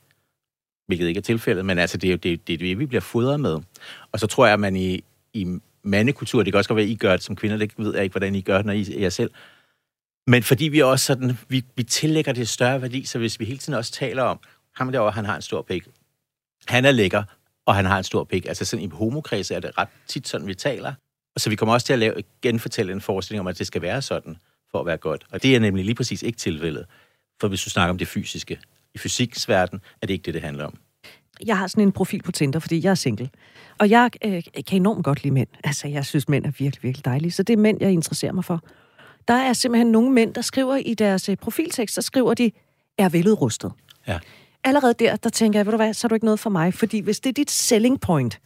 [0.88, 3.40] Hvilket ikke er tilfældet, men altså, det er jo det, det, det, vi bliver fodret
[3.40, 3.58] med.
[4.12, 6.92] Og så tror jeg, at man i, i mandekultur, det kan også godt være, at
[6.92, 8.96] I gør det som kvinder, det ved jeg ikke, hvordan I gør det, når I
[8.96, 9.32] er jer selv,
[10.28, 13.58] men fordi vi også sådan, vi, vi tillægger det større værdi, så hvis vi hele
[13.58, 14.40] tiden også taler om,
[14.76, 15.88] ham derovre, han har en stor pik.
[16.68, 17.24] Han er lækker,
[17.66, 18.46] og han har en stor pik.
[18.46, 20.94] Altså sådan i homokreds er det ret tit sådan, vi taler.
[21.38, 24.02] Så vi kommer også til at lave, genfortælle en forestilling om, at det skal være
[24.02, 24.38] sådan,
[24.72, 25.26] for at være godt.
[25.32, 26.86] Og det er nemlig lige præcis ikke tilfældet.
[27.42, 28.60] For hvis du snakker om det fysiske.
[28.96, 30.78] I fysikkens verden er det ikke det, det handler om.
[31.46, 33.30] Jeg har sådan en profil på Tinder, fordi jeg er single.
[33.80, 35.48] Og jeg øh, kan enormt godt lide mænd.
[35.64, 37.32] Altså, jeg synes, mænd er virkelig, virkelig dejlige.
[37.32, 38.62] Så det er mænd, jeg interesserer mig for.
[39.28, 42.52] Der er simpelthen nogle mænd, der skriver i deres øh, profiltekst, så skriver de,
[42.98, 43.72] er veludrustet.
[44.08, 44.20] Ja.
[44.64, 46.74] Allerede der, der tænker jeg, ved du hvad, så er du ikke noget for mig.
[46.74, 48.40] Fordi hvis det er dit selling point,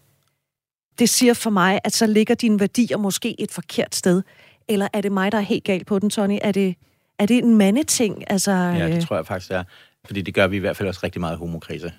[1.00, 4.22] det siger for mig, at så ligger dine værdier måske et forkert sted.
[4.68, 6.38] Eller er det mig, der er helt galt på den, Tony?
[6.42, 6.76] Er det,
[7.20, 8.32] er det en mandeting?
[8.32, 9.64] Altså, Ja, det øh, tror jeg faktisk, det er.
[10.06, 11.94] Fordi det gør vi i hvert fald også rigtig meget homokrise.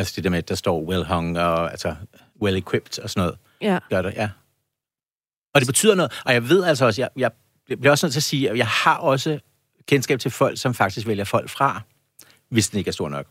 [0.00, 1.94] Altså det der med, at der står well hung og altså
[2.42, 3.38] well equipped og sådan noget.
[3.60, 3.78] ja.
[3.90, 4.30] Gør det, ja.
[5.54, 6.20] Og det betyder noget.
[6.24, 7.30] Og jeg ved altså også, jeg, jeg
[7.66, 9.38] bliver også nødt til at sige, at jeg har også
[9.86, 11.80] kendskab til folk, som faktisk vælger folk fra,
[12.48, 13.26] hvis den ikke er stor nok.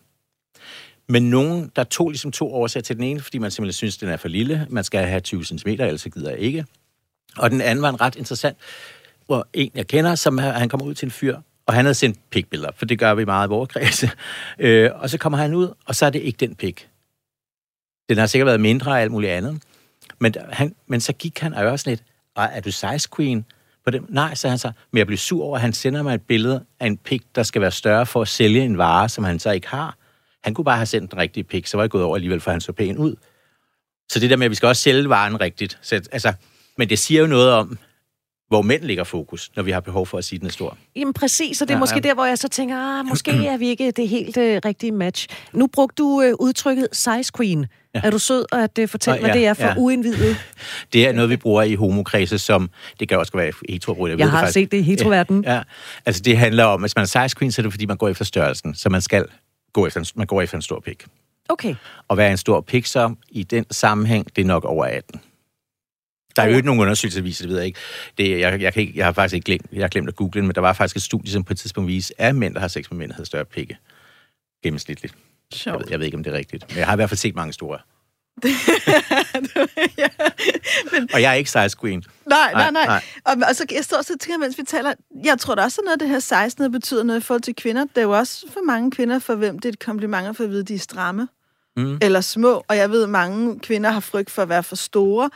[1.08, 4.10] Men nogen, der tog ligesom to årsager til den ene, fordi man simpelthen synes, den
[4.10, 4.68] er for lille.
[4.70, 6.66] Man skal have 20 cm, ellers så gider jeg ikke.
[7.38, 8.58] Og den anden var en ret interessant,
[9.26, 11.38] hvor en, jeg kender, som han kommer ud til en fyr,
[11.70, 14.12] og han havde sendt pikbilleder, for det gør vi meget i vores kredse.
[14.60, 16.90] Øh, og så kommer han ud, og så er det ikke den pik.
[18.10, 19.62] Den har sikkert været mindre og alt muligt andet.
[20.20, 22.04] Men, han, men så gik han og jeg var sådan lidt,
[22.38, 23.46] "Ej, er du size queen?
[23.86, 24.06] På dem?
[24.10, 24.72] Nej, sagde han så.
[24.92, 27.44] Men jeg blev sur over, at han sender mig et billede af en pik, der
[27.44, 29.98] skal være større for at sælge en vare, som han så ikke har.
[30.44, 32.52] Han kunne bare have sendt den rigtige pik, så var jeg gået over alligevel, for
[32.52, 33.16] han så pæn ud.
[34.12, 35.80] Så det der med, at vi skal også sælge varen rigtigt.
[35.82, 36.34] Så, altså,
[36.78, 37.78] men det siger jo noget om,
[38.50, 40.78] hvor mænd ligger fokus, når vi har behov for at sige, at den er stor.
[40.96, 42.10] Jamen præcis, og det er Ja, måske ja.
[42.10, 45.28] der, hvor jeg så tænker, ah, måske er vi ikke det helt øh, rigtige match.
[45.54, 47.66] Nu brugte du øh, udtrykket size queen.
[47.96, 48.02] Ja.
[48.04, 49.74] Er du sød at øh, fortælle, Nå, hvad ja, det er for ja.
[49.78, 50.38] uindvidet?
[50.94, 52.70] Det er noget, vi bruger i homokredse, som...
[53.00, 54.54] Det kan også være i hetero jeg, Jeg det har faktisk.
[54.54, 55.44] set det i heteroverdenen.
[55.44, 55.62] Ja, ja,
[56.06, 58.10] altså det handler om, hvis man er size queen, så er det fordi, man går
[58.10, 58.76] efter størrelsen.
[58.76, 59.26] Så man skal
[59.74, 61.06] gå efter en, man går efter en stor pik.
[61.50, 61.76] Okay.
[62.08, 64.36] Og hvad er en stor pik så i den sammenhæng?
[64.36, 65.22] Det er nok over 18.
[66.36, 67.80] Der er jo ikke nogen undersøgelser, der viser det, ved jeg ikke.
[68.18, 68.94] Det, jeg, jeg, kan ikke.
[68.96, 71.02] jeg har faktisk ikke glemt, jeg har glemt at google men der var faktisk et
[71.04, 73.46] studie, som på et tidspunkt viste, at mænd, der har sex med mænd, havde større
[73.46, 73.78] pikke.
[74.64, 75.14] Gennemsnitligt.
[75.52, 75.80] Jeg Sjovt.
[75.80, 76.66] ved, jeg ved ikke, om det er rigtigt.
[76.70, 77.80] Men jeg har i hvert fald set mange store.
[79.98, 80.08] ja.
[80.92, 82.04] Men, Og jeg er ikke size queen.
[82.26, 83.04] nej, nej, Nej, nej.
[83.26, 85.82] Og, og så jeg står og så tænker, mens vi taler, jeg tror da også,
[85.82, 87.82] at noget af det her 16 betyder noget i forhold til kvinder.
[87.82, 90.44] Det er jo også for mange kvinder, for hvem det er et kompliment at få
[90.44, 91.28] at vide, at de er stramme.
[91.80, 91.98] Mm.
[92.02, 95.30] eller små, og jeg ved, at mange kvinder har frygt for at være for store.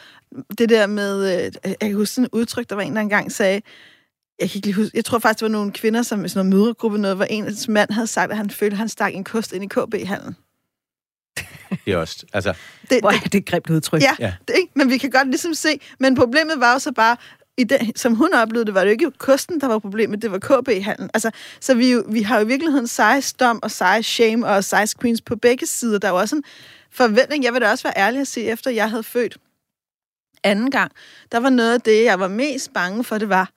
[0.58, 3.32] Det der med, øh, jeg kan huske sådan et udtryk, der var en, der engang
[3.32, 3.62] sagde,
[4.40, 6.46] jeg kan ikke lige huske, jeg tror faktisk, det var nogle kvinder, som i sådan
[6.50, 9.24] noget mødregruppe noget, hvor en mand havde sagt, at han følte, at han stak en
[9.24, 10.36] kost ind i KB-handlen.
[11.86, 12.54] Det er også, altså,
[12.90, 14.02] Det, Hvor det, er det et grimt udtryk.
[14.02, 14.34] ja, Ja.
[14.48, 14.72] det, ikke?
[14.76, 17.18] men vi kan godt ligesom se, men problemet var jo så bare,
[17.58, 20.32] i den, som hun oplevede det, var det jo ikke kosten, der var problemet, det
[20.32, 21.10] var KB-handlen.
[21.14, 24.64] Altså, så vi, jo, vi har jo i virkeligheden size dom og size shame og
[24.64, 26.00] size queens på begge sider.
[26.00, 26.44] Der er jo også en
[26.92, 27.44] forventning.
[27.44, 29.38] Jeg vil da også være ærlig at sige, efter jeg havde født
[30.44, 30.92] anden gang,
[31.32, 33.52] der var noget af det, jeg var mest bange for, det var,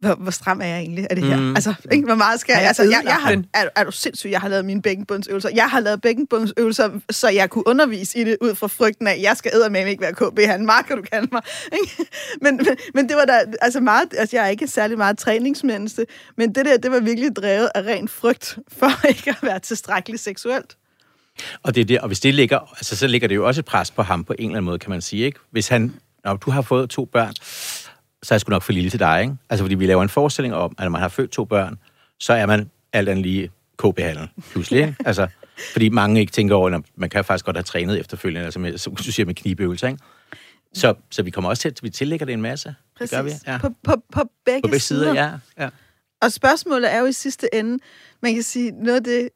[0.00, 1.36] hvor, hvor stram er jeg egentlig af det her?
[1.36, 1.54] Mm.
[1.56, 2.66] Altså, ikke, hvor meget skal jeg?
[2.66, 4.30] Altså, jeg, jeg har, er, er du sindssyg?
[4.30, 5.48] Jeg har lavet mine bækkenbundsøvelser.
[5.54, 9.22] Jeg har lavet bækkenbundsøvelser, så jeg kunne undervise i det ud fra frygten af, at
[9.22, 10.40] jeg skal med ikke være KB.
[10.46, 11.42] Han marker, du kan mig.
[11.72, 12.10] Ikke?
[12.42, 14.08] Men, men, men det var da altså meget...
[14.18, 17.82] Altså, jeg er ikke særlig meget træningsmenneske, men det der, det var virkelig drevet af
[17.82, 20.76] ren frygt for ikke at være tilstrækkeligt seksuelt.
[21.62, 23.64] Og, det er det, og hvis det ligger, altså, så ligger det jo også et
[23.64, 25.26] pres på ham på en eller anden måde, kan man sige.
[25.26, 25.38] Ikke?
[25.50, 25.94] Hvis han,
[26.24, 27.34] når du har fået to børn,
[28.22, 29.36] så er jeg sgu nok for lille til dig, ikke?
[29.50, 31.78] Altså, fordi vi laver en forestilling om, at når man har født to børn,
[32.18, 34.96] så er man alt andet lige KB-handel, pludselig, ikke?
[35.04, 35.28] Altså,
[35.72, 38.78] fordi mange ikke tænker over, at man kan faktisk godt have trænet efterfølgende, altså med,
[38.78, 40.00] som du siger, med knibeøvelser, ikke?
[40.74, 42.74] Så, så vi kommer også til, at vi tillægger det en masse.
[42.98, 43.10] Præcis.
[43.10, 43.30] Det gør vi.
[43.46, 43.58] Ja.
[43.58, 45.12] På, på, på begge, på begge sider.
[45.12, 45.14] sider.
[45.14, 45.68] Ja, ja.
[46.20, 47.78] Og spørgsmålet er jo i sidste ende,
[48.22, 49.28] man kan sige, noget af det,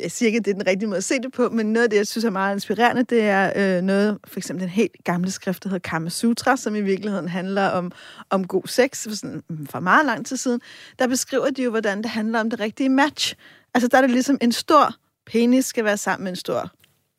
[0.00, 1.84] jeg siger ikke, at det er den rigtige måde at se det på, men noget
[1.84, 4.92] af det, jeg synes er meget inspirerende, det er øh, noget, for eksempel den helt
[5.04, 7.92] gamle skrift, der hedder Kama Sutra, som i virkeligheden handler om,
[8.30, 10.60] om god sex, for, sådan, mm, for meget lang tid siden.
[10.98, 13.34] Der beskriver de jo, hvordan det handler om det rigtige match.
[13.74, 14.94] Altså, der er det ligesom en stor
[15.26, 16.70] penis skal være sammen med en stor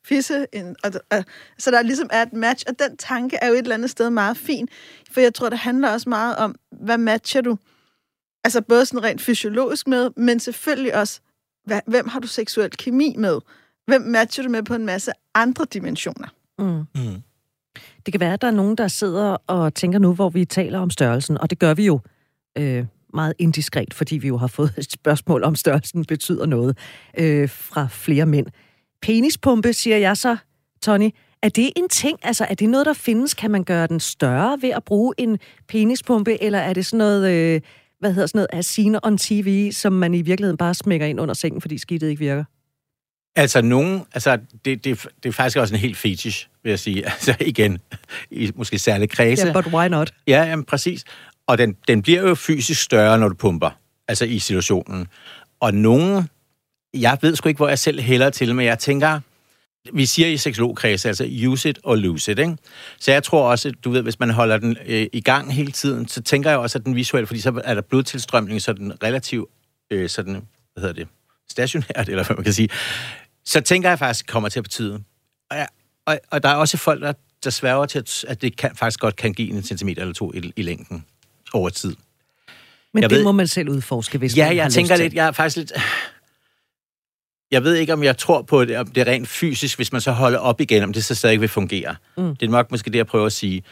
[0.04, 0.46] fisse.
[0.52, 1.24] En, og, og,
[1.58, 4.10] så der ligesom er et match, og den tanke er jo et eller andet sted
[4.10, 4.68] meget fin,
[5.10, 7.56] for jeg tror, det handler også meget om, hvad matcher du?
[8.44, 11.20] Altså både sådan rent fysiologisk med, men selvfølgelig også,
[11.64, 13.38] hvad, hvem har du seksuel kemi med?
[13.86, 16.28] Hvem matcher du med på en masse andre dimensioner?
[16.58, 17.02] Mm.
[17.02, 17.22] Mm.
[18.06, 20.78] Det kan være, at der er nogen, der sidder og tænker nu, hvor vi taler
[20.78, 22.00] om størrelsen, og det gør vi jo
[22.58, 26.78] øh, meget indiskret, fordi vi jo har fået et spørgsmål om størrelsen betyder noget
[27.18, 28.46] øh, fra flere mænd.
[29.02, 30.36] Penispumpe, siger jeg så,
[30.82, 31.10] Tony.
[31.42, 32.18] Er det en ting?
[32.22, 33.34] Altså, er det noget, der findes?
[33.34, 35.38] Kan man gøre den større ved at bruge en
[35.68, 37.30] penispumpe, eller er det sådan noget...
[37.32, 37.60] Øh,
[38.00, 41.20] hvad hedder sådan noget, af scene on TV, som man i virkeligheden bare smækker ind
[41.20, 42.44] under sengen, fordi skidtet ikke virker?
[43.36, 47.06] Altså nogen, altså det, det, det er faktisk også en helt fetish, vil jeg sige.
[47.10, 47.78] Altså igen,
[48.30, 49.46] i måske særlig kredse.
[49.46, 50.14] Ja, yeah, but why not?
[50.26, 51.04] Ja, jamen, præcis.
[51.46, 53.70] Og den, den bliver jo fysisk større, når du pumper,
[54.08, 55.06] altså i situationen.
[55.60, 56.28] Og nogen,
[56.94, 59.20] jeg ved sgu ikke, hvor jeg selv hælder til, men jeg tænker,
[59.92, 62.56] vi siger i seksologkreds, altså use it or lose it, ikke?
[62.98, 66.08] Så jeg tror også, du ved, hvis man holder den øh, i gang hele tiden,
[66.08, 69.50] så tænker jeg også, at den visuelt, fordi så er der blodtilstrømning, så den relativt,
[69.90, 71.08] øh, sådan, hvad hedder det,
[71.50, 72.68] stationært, eller hvad man kan sige,
[73.44, 75.02] så tænker jeg faktisk, kommer til at betyde.
[75.50, 75.66] Og, ja,
[76.06, 77.12] og, og der er også folk, der,
[77.44, 80.32] der sværger til, at, at det kan, faktisk godt kan give en centimeter eller to
[80.34, 81.04] i, i længden
[81.52, 81.96] over tid.
[82.94, 85.14] Men jeg det ved, må man selv udforske, hvis ja, man jeg har tænker lidt,
[85.14, 85.72] jeg er faktisk lidt
[87.50, 90.00] jeg ved ikke, om jeg tror på det, om det er rent fysisk, hvis man
[90.00, 91.96] så holder op igen, om det så stadig vil fungere.
[92.16, 92.36] Mm.
[92.36, 93.62] Det er nok måske det, jeg prøver at sige.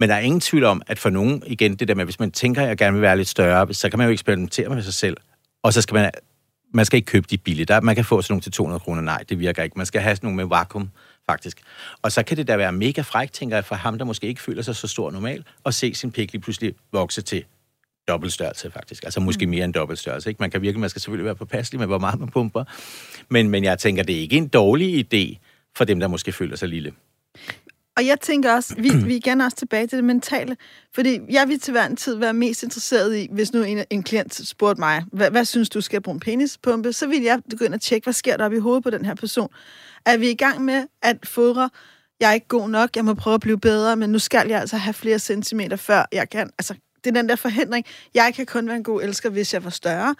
[0.00, 2.30] Men der er ingen tvivl om, at for nogen, igen, det der med, hvis man
[2.30, 4.94] tænker, at jeg gerne vil være lidt større, så kan man jo eksperimentere med sig
[4.94, 5.16] selv.
[5.62, 6.10] Og så skal man,
[6.74, 7.66] man skal ikke købe de billige.
[7.66, 9.02] Der, man kan få sådan nogle til 200 kroner.
[9.02, 9.74] Nej, det virker ikke.
[9.78, 10.90] Man skal have sådan nogle med vakuum,
[11.26, 11.60] faktisk.
[12.02, 14.42] Og så kan det da være mega frækt, tænker jeg, for ham, der måske ikke
[14.42, 17.44] føler sig så stor normal, og se sin pik lige pludselig vokse til
[18.08, 19.04] dobbelt størrelse, faktisk.
[19.04, 19.50] Altså måske mm.
[19.50, 20.30] mere end dobbelt størrelse.
[20.30, 20.42] Ikke?
[20.42, 22.64] Man kan virkelig, man skal selvfølgelig være påpasselig med, hvor meget man pumper.
[23.30, 25.38] Men, men jeg tænker, det er ikke en dårlig idé
[25.76, 26.92] for dem, der måske føler sig lille.
[27.96, 30.56] Og jeg tænker også, vi, vi er gerne også tilbage til det mentale,
[30.94, 34.02] fordi jeg vil til hver en tid være mest interesseret i, hvis nu en, en
[34.02, 37.74] klient spurgte mig, hvad, hvad synes du skal bruge en penispumpe, så vil jeg ind
[37.74, 39.48] og tjekke, hvad sker der op i hovedet på den her person.
[40.06, 41.70] Er vi i gang med at fodre,
[42.20, 44.60] jeg er ikke god nok, jeg må prøve at blive bedre, men nu skal jeg
[44.60, 46.74] altså have flere centimeter, før jeg kan, altså
[47.08, 47.86] det er den der forhindring.
[48.14, 50.14] Jeg kan kun være en god elsker, hvis jeg var større.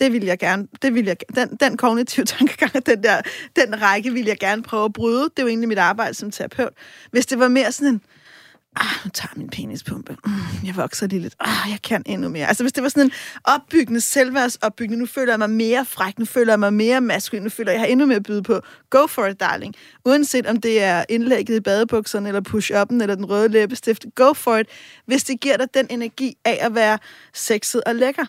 [0.00, 0.68] Det vil jeg gerne.
[0.82, 3.22] Det vil jeg, den, den kognitive tankegang, den der
[3.56, 5.22] den række, vil jeg gerne prøve at bryde.
[5.22, 6.72] Det er jo egentlig mit arbejde som terapeut.
[7.10, 8.00] Hvis det var mere sådan en,
[8.76, 10.16] ah, nu tager min penispumpe.
[10.26, 10.32] Mm,
[10.66, 11.34] jeg vokser lige lidt.
[11.40, 12.46] Ah, jeg kan endnu mere.
[12.46, 13.12] Altså, hvis det var sådan en
[13.44, 17.50] opbyggende, selvværdsopbyggende, nu føler jeg mig mere fræk, nu føler jeg mig mere maskulin, nu
[17.50, 18.60] føler jeg, jeg har endnu mere at byde på.
[18.90, 19.74] Go for it, darling.
[20.04, 24.04] Uanset om det er indlægget i badebukserne, eller push-up'en, eller den røde læbestift.
[24.14, 24.66] Go for it,
[25.06, 26.98] hvis det giver dig den energi af at være
[27.34, 28.24] sexet og lækker.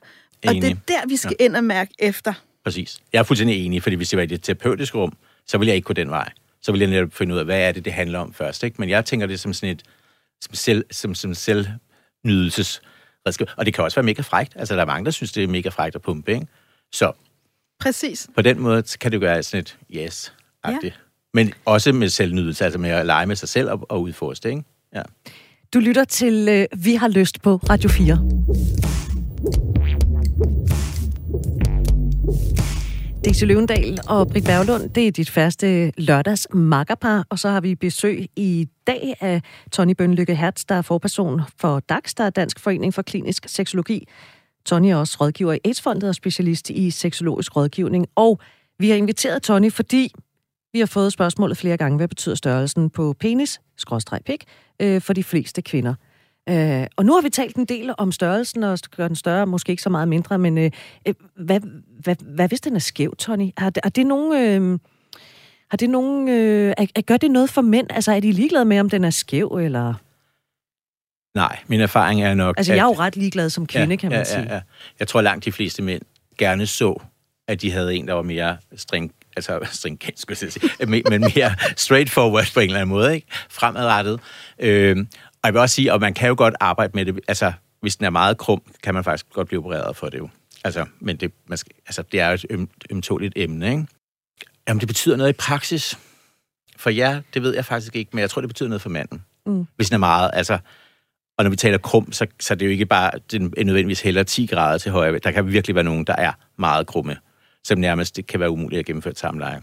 [0.47, 1.45] Og det er der, vi skal ja.
[1.45, 2.33] ind og mærke efter.
[2.63, 2.99] Præcis.
[3.13, 5.13] Jeg er fuldstændig enig, fordi hvis det var i det terapeutiske rum,
[5.47, 6.29] så vil jeg ikke gå den vej.
[6.61, 8.63] Så vil jeg netop finde ud af, hvad er det, det handler om først.
[8.63, 8.75] Ikke?
[8.79, 9.83] Men jeg tænker det som sådan et
[10.43, 12.81] som, selv, som, som selvnydelses
[13.57, 14.53] Og det kan også være mega frægt.
[14.55, 16.47] Altså, der er mange, der synes, det er mega frægt at pumpe, ikke?
[16.91, 17.11] Så
[17.79, 18.27] Præcis.
[18.35, 20.33] på den måde kan det gøre sådan et yes
[20.67, 20.79] ja.
[21.33, 24.49] Men også med selvnydelse, altså med at lege med sig selv og, og udforske det,
[24.49, 24.63] ikke?
[24.95, 25.01] Ja.
[25.73, 29.22] Du lytter til øh, Vi har lyst på Radio 4.
[33.25, 37.75] Daisy Løvendal og Britt Berglund, det er dit første lørdags makkerpar, og så har vi
[37.75, 42.59] besøg i dag af Tony Bønlykke Hertz, der er forperson for DAX, der er Dansk
[42.59, 44.07] Forening for Klinisk Seksologi.
[44.65, 48.07] Tony er også rådgiver i AIDS-fondet og specialist i seksologisk rådgivning.
[48.15, 48.39] Og
[48.79, 50.13] vi har inviteret Tony, fordi
[50.73, 54.43] vi har fået spørgsmålet flere gange, hvad betyder størrelsen på penis, skråstreg pik,
[54.79, 55.93] øh, for de fleste kvinder.
[56.49, 59.69] Øh, og nu har vi talt en del om størrelsen, og gør den større, måske
[59.69, 60.71] ikke så meget mindre, men øh,
[61.07, 61.59] øh hvad,
[61.99, 63.49] hvad, hvad hvis den er skæv, Tony?
[63.57, 64.33] Har, har det nogen...
[64.33, 64.79] Øh,
[65.69, 66.29] har det nogen...
[66.29, 67.87] Øh, er, gør det noget for mænd?
[67.89, 69.93] Altså, er de ligeglade med, om den er skæv, eller...
[71.35, 72.57] Nej, min erfaring er nok...
[72.57, 74.41] Altså, jeg er jo ret ligeglad som kvinde, ja, kan man ja, sige.
[74.41, 74.61] Ja, ja.
[74.99, 76.01] Jeg tror, langt de fleste mænd
[76.37, 77.01] gerne så,
[77.47, 80.69] at de havde en, der var mere string, altså stringent, skulle jeg sige,
[81.09, 83.27] men mere straightforward på en eller anden måde, ikke?
[83.49, 84.19] Fremadrettet.
[84.59, 85.05] Øh,
[85.43, 87.95] og jeg vil også sige, at man kan jo godt arbejde med det, altså hvis
[87.95, 90.29] den er meget krum, kan man faktisk godt blive opereret for det jo.
[90.63, 93.87] Altså, men det, man skal, altså, det er jo et øm, ømtåligt emne, ikke?
[94.67, 95.99] Jamen, det betyder noget i praksis.
[96.77, 99.23] For jer, det ved jeg faktisk ikke, men jeg tror, det betyder noget for manden.
[99.45, 99.67] Mm.
[99.75, 100.57] Hvis den er meget, altså...
[101.37, 104.01] Og når vi taler krum, så, så er det jo ikke bare den er nødvendigvis
[104.01, 105.19] heller 10 grader til højre.
[105.19, 107.17] Der kan virkelig være nogen, der er meget krumme,
[107.63, 109.61] som nærmest det kan være umuligt at gennemføre et samleje.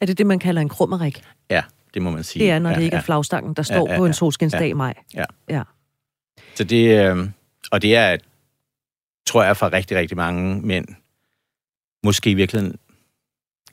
[0.00, 1.22] Er det det, man kalder en krummerik?
[1.50, 1.62] Ja,
[1.94, 2.44] det må man sige.
[2.44, 3.00] Det er, når ja, det ikke ja.
[3.00, 4.94] er flagstangen, der står ja, ja, på en solskinsdag i maj.
[5.14, 5.24] Ja.
[5.48, 5.62] ja.
[6.54, 7.28] Så det, øh,
[7.70, 8.16] og det er,
[9.26, 10.88] tror jeg, for rigtig, rigtig mange mænd,
[12.04, 12.78] måske i virkeligheden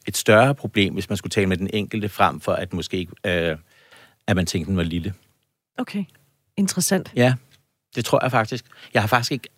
[0.08, 3.14] et større problem, hvis man skulle tale med den enkelte, frem for at måske ikke,
[3.26, 3.58] øh,
[4.28, 5.14] at man tænkte, den var lille.
[5.78, 6.04] Okay,
[6.58, 7.12] interessant.
[7.16, 7.34] Ja,
[7.96, 8.66] det tror jeg faktisk.
[8.94, 9.50] Jeg har faktisk ikke...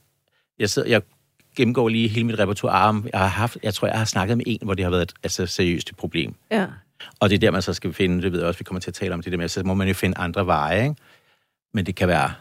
[0.59, 1.01] Jeg, sidder, jeg
[1.55, 3.03] gennemgår lige hele mit repertoire.
[3.13, 5.13] Jeg, har haft, jeg tror, jeg har snakket med en, hvor det har været et
[5.23, 6.35] altså, seriøst problem.
[6.51, 6.67] Ja.
[7.19, 8.89] Og det er der, man så skal finde, det ved jeg også, vi kommer til
[8.89, 10.95] at tale om det der med, så må man jo finde andre veje, ikke?
[11.73, 12.33] Men det kan være,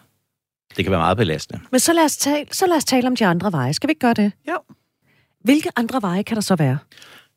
[0.77, 1.61] det kan være meget belastende.
[1.71, 3.75] Men så lad, os tale, så lad os tale om de andre veje.
[3.75, 4.33] Skal vi ikke gøre det?
[4.49, 4.59] Jo.
[5.41, 6.79] Hvilke andre veje kan der så være?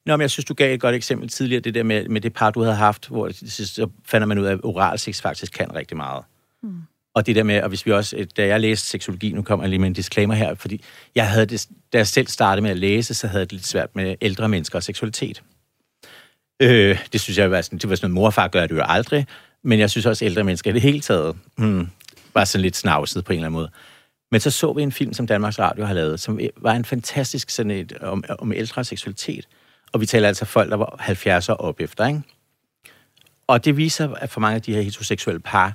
[0.05, 2.33] Nå, men jeg synes, du gav et godt eksempel tidligere, det der med, med det
[2.33, 5.75] par, du havde haft, hvor så fandt man ud af, at oral sex faktisk kan
[5.75, 6.23] rigtig meget.
[6.63, 6.81] Mm.
[7.15, 9.69] Og det der med, og hvis vi også, da jeg læste seksologi, nu kommer jeg
[9.69, 10.83] lige med en disclaimer her, fordi
[11.15, 13.67] jeg havde det, da jeg selv startede med at læse, så havde jeg det lidt
[13.67, 15.43] svært med ældre mennesker og seksualitet.
[16.59, 19.27] Øh, det synes jeg var sådan, det var sådan noget, morfar gør det jo aldrig,
[19.63, 21.87] men jeg synes også, at ældre mennesker i det hele taget hmm,
[22.33, 23.69] var sådan lidt snavset på en eller anden måde.
[24.31, 27.49] Men så så vi en film, som Danmarks Radio har lavet, som var en fantastisk
[27.49, 29.47] sådan et, om, om ældre seksualitet.
[29.91, 32.21] Og vi taler altså folk, der var 70 år op efter, ikke?
[33.47, 35.73] Og det viser at for mange af de her heteroseksuelle par,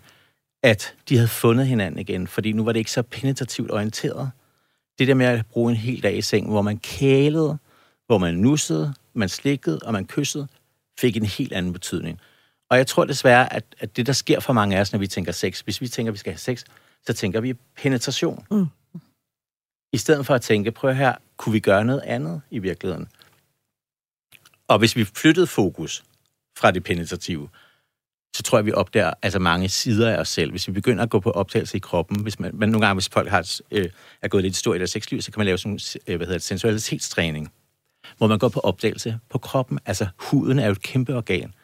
[0.62, 4.30] at de havde fundet hinanden igen, fordi nu var det ikke så penetrativt orienteret.
[4.98, 7.58] Det der med at bruge en hel dag i seng, hvor man kælede,
[8.06, 10.48] hvor man nussede, man slikkede og man kyssede,
[11.00, 12.20] fik en helt anden betydning.
[12.70, 15.06] Og jeg tror desværre, at, at det, der sker for mange af os, når vi
[15.06, 16.64] tænker sex, hvis vi tænker, at vi skal have sex,
[17.06, 18.46] så tænker vi penetration.
[18.50, 18.66] Mm.
[19.92, 23.08] I stedet for at tænke, prøv her, kunne vi gøre noget andet i virkeligheden?
[24.68, 26.04] Og hvis vi flyttede fokus
[26.58, 27.48] fra det penetrative,
[28.36, 30.50] så tror jeg, vi opdager altså mange sider af os selv.
[30.50, 33.08] Hvis vi begynder at gå på optagelse i kroppen, hvis man, men nogle gange, hvis
[33.08, 33.90] folk har, øh,
[34.22, 36.38] er gået lidt stor i deres sexliv, så kan man lave sådan øh, hvad hedder
[36.38, 37.52] det, sensualitetstræning,
[38.18, 39.78] hvor man går på opdagelse på kroppen.
[39.86, 41.54] Altså, huden er jo et kæmpe organ,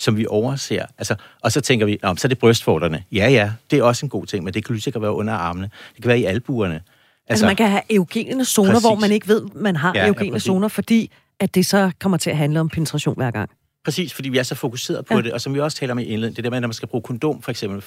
[0.00, 0.86] som vi overser.
[0.98, 3.04] Altså, og så tænker vi, så er det brystvorterne.
[3.12, 5.32] Ja, ja, det er også en god ting, men det kan lige sikkert være under
[5.32, 5.70] armene.
[5.94, 6.74] Det kan være i albuerne.
[6.74, 6.84] Altså,
[7.28, 8.82] altså man kan have eugene zoner, præcis.
[8.82, 12.18] hvor man ikke ved, man har ja, eugene ja, zoner, fordi at det så kommer
[12.18, 13.50] til at handle om penetration hver gang.
[13.84, 15.22] Præcis, fordi vi er så fokuseret på ja.
[15.22, 16.88] det, og som vi også taler om i indledningen, det der med, når man skal
[16.88, 17.82] bruge kondom for eksempel,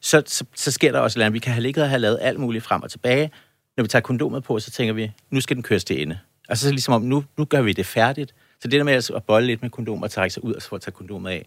[0.00, 2.40] så, så, så sker der også, at vi kan have ligget og have lavet alt
[2.40, 3.30] muligt frem og tilbage.
[3.76, 6.18] Når vi tager kondomet på, så tænker vi, nu skal den køres til ende.
[6.50, 8.34] Altså så ligesom om, nu, nu gør vi det færdigt.
[8.60, 10.80] Så det der med at bolle lidt med kondom og trække sig ud og at
[10.80, 11.46] tage kondomet af,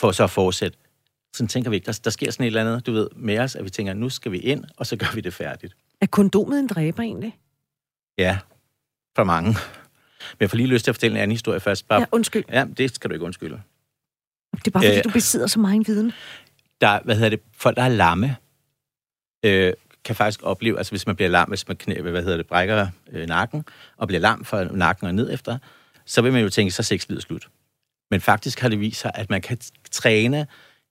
[0.00, 0.78] for så at fortsætte.
[1.34, 1.86] Sådan tænker vi ikke.
[1.86, 4.08] Der, der sker sådan et eller andet, du ved, med os, at vi tænker, nu
[4.08, 5.76] skal vi ind, og så gør vi det færdigt.
[6.00, 7.38] Er kondomet en dræber egentlig?
[8.18, 8.38] Ja,
[9.16, 9.48] for mange.
[10.18, 11.88] Men jeg får lige lyst til at fortælle en anden historie først.
[11.88, 12.44] Bare, ja, undskyld.
[12.48, 13.62] Ja, det skal du ikke undskylde.
[14.54, 16.12] Det er bare fordi, øh, du besidder så meget viden.
[16.80, 18.36] Der, hvad hedder det, folk, der er lamme,
[19.44, 19.72] øh,
[20.04, 22.88] kan faktisk opleve, altså hvis man bliver lam, hvis man knæ, hvad hedder det, brækker
[23.12, 23.64] øh, nakken,
[23.96, 25.58] og bliver lam fra nakken og ned efter,
[26.06, 27.48] så vil man jo tænke, så er sexlivet slut.
[28.10, 29.58] Men faktisk har det vist sig, at man kan
[29.90, 30.46] træne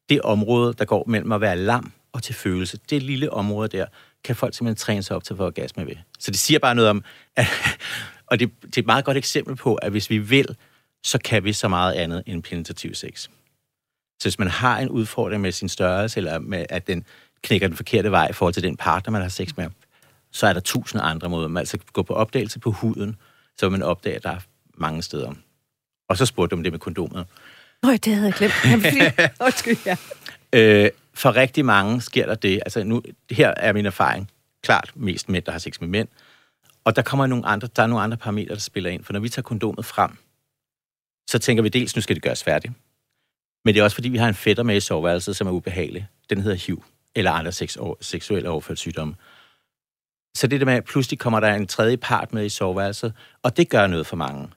[0.10, 2.80] det område, der går mellem at være lam og til følelse.
[2.90, 3.86] Det lille område der,
[4.24, 5.96] kan folk simpelthen træne sig op til at få orgasme ved.
[6.20, 7.04] Så det siger bare noget om,
[7.36, 7.46] at,
[8.30, 10.56] og det, det er et meget godt eksempel på, at hvis vi vil,
[11.04, 13.30] så kan vi så meget andet end penetrativ sex.
[14.20, 17.06] Så hvis man har en udfordring med sin størrelse, eller med, at den
[17.44, 19.70] knækker den forkerte vej i forhold til den partner, man har sex med,
[20.32, 21.48] så er der tusind andre måder.
[21.48, 23.16] Man altså gå på opdagelse på huden,
[23.58, 24.40] så man opdage, at der er
[24.74, 25.34] mange steder.
[26.10, 27.26] Og så spurgte du om det med kondomet.
[27.84, 28.54] Nej, det havde jeg glemt.
[29.46, 29.98] Undskyld, ja.
[30.54, 32.56] Øh, for rigtig mange sker der det.
[32.66, 34.32] Altså nu, her er min erfaring.
[34.64, 36.08] Klart mest mænd, der har sex med mænd.
[36.84, 39.04] Og der kommer nogle andre, der er nogle andre parametre, der spiller ind.
[39.04, 40.12] For når vi tager kondomet frem,
[41.30, 42.74] så tænker vi dels, nu skal det gøres færdigt.
[43.66, 46.08] Men det er også, fordi vi har en fætter med i soveværelset, som er ubehagelig.
[46.30, 46.84] Den hedder HIV,
[47.16, 47.52] eller andre
[48.02, 49.16] seksuelle overført sygdomme.
[50.36, 53.58] Så det der med, at pludselig kommer der en tredje part med i soveværelset, og
[53.58, 54.50] det gør noget for mange.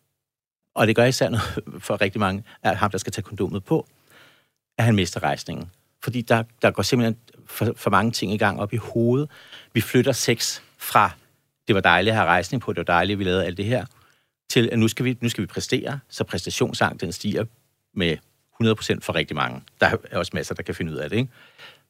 [0.74, 3.86] Og det gør især noget for rigtig mange at ham, der skal tage kondomet på,
[4.78, 5.70] at han mister rejsningen.
[6.04, 9.30] Fordi der, der går simpelthen for, for mange ting i gang op i hovedet.
[9.72, 11.10] Vi flytter sex fra,
[11.66, 13.64] det var dejligt at have rejsning på, det var dejligt, at vi lavede alt det
[13.64, 13.86] her,
[14.50, 17.44] til at nu skal vi, nu skal vi præstere, så præstationsangsten stiger
[17.94, 18.16] med
[18.62, 19.62] 100% for rigtig mange.
[19.80, 21.32] Der er også masser, der kan finde ud af det, ikke?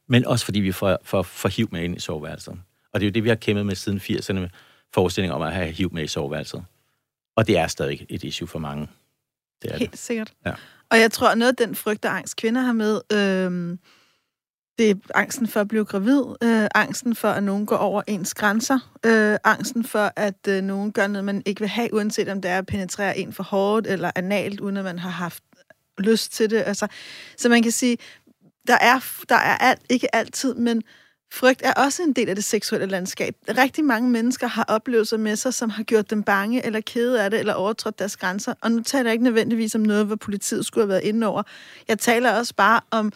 [0.08, 2.58] Men også fordi vi får, får, får hiv med ind i soveværelset.
[2.92, 4.48] Og det er jo det, vi har kæmpet med siden 80'erne, med
[4.94, 6.64] forestilling om at have hiv med i soveværelset.
[7.36, 8.88] Og det er stadig et issue for mange.
[9.62, 10.00] Det er Helt det.
[10.00, 10.32] sikkert.
[10.46, 10.52] Ja.
[10.90, 13.78] Og jeg tror, noget af den frygt og angst, kvinder har med, øh,
[14.78, 18.34] det er angsten for at blive gravid, øh, angsten for, at nogen går over ens
[18.34, 22.42] grænser, øh, angsten for, at øh, nogen gør noget, man ikke vil have, uanset om
[22.42, 25.42] det er at penetrere en for hårdt eller analt, uden at man har haft
[25.98, 26.62] lyst til det.
[26.66, 26.86] Altså,
[27.36, 27.96] så man kan sige,
[28.66, 30.82] der er, der er alt, ikke altid, men
[31.32, 33.34] frygt er også en del af det seksuelle landskab.
[33.48, 37.30] Rigtig mange mennesker har oplevelser med sig, som har gjort dem bange eller kede af
[37.30, 38.54] det, eller overtrådt deres grænser.
[38.60, 41.42] Og nu taler jeg ikke nødvendigvis om noget, hvor politiet skulle have været inde over.
[41.88, 43.12] Jeg taler også bare om,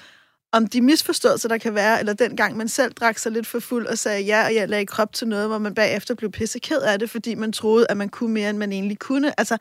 [0.53, 3.61] om de misforståelser, der kan være, eller den gang man selv drak sig lidt for
[3.61, 6.81] fuld og sagde ja, og jeg lagde krop til noget, hvor man bagefter blev pisseked
[6.81, 9.41] af det, fordi man troede, at man kunne mere, end man egentlig kunne.
[9.41, 9.57] Altså,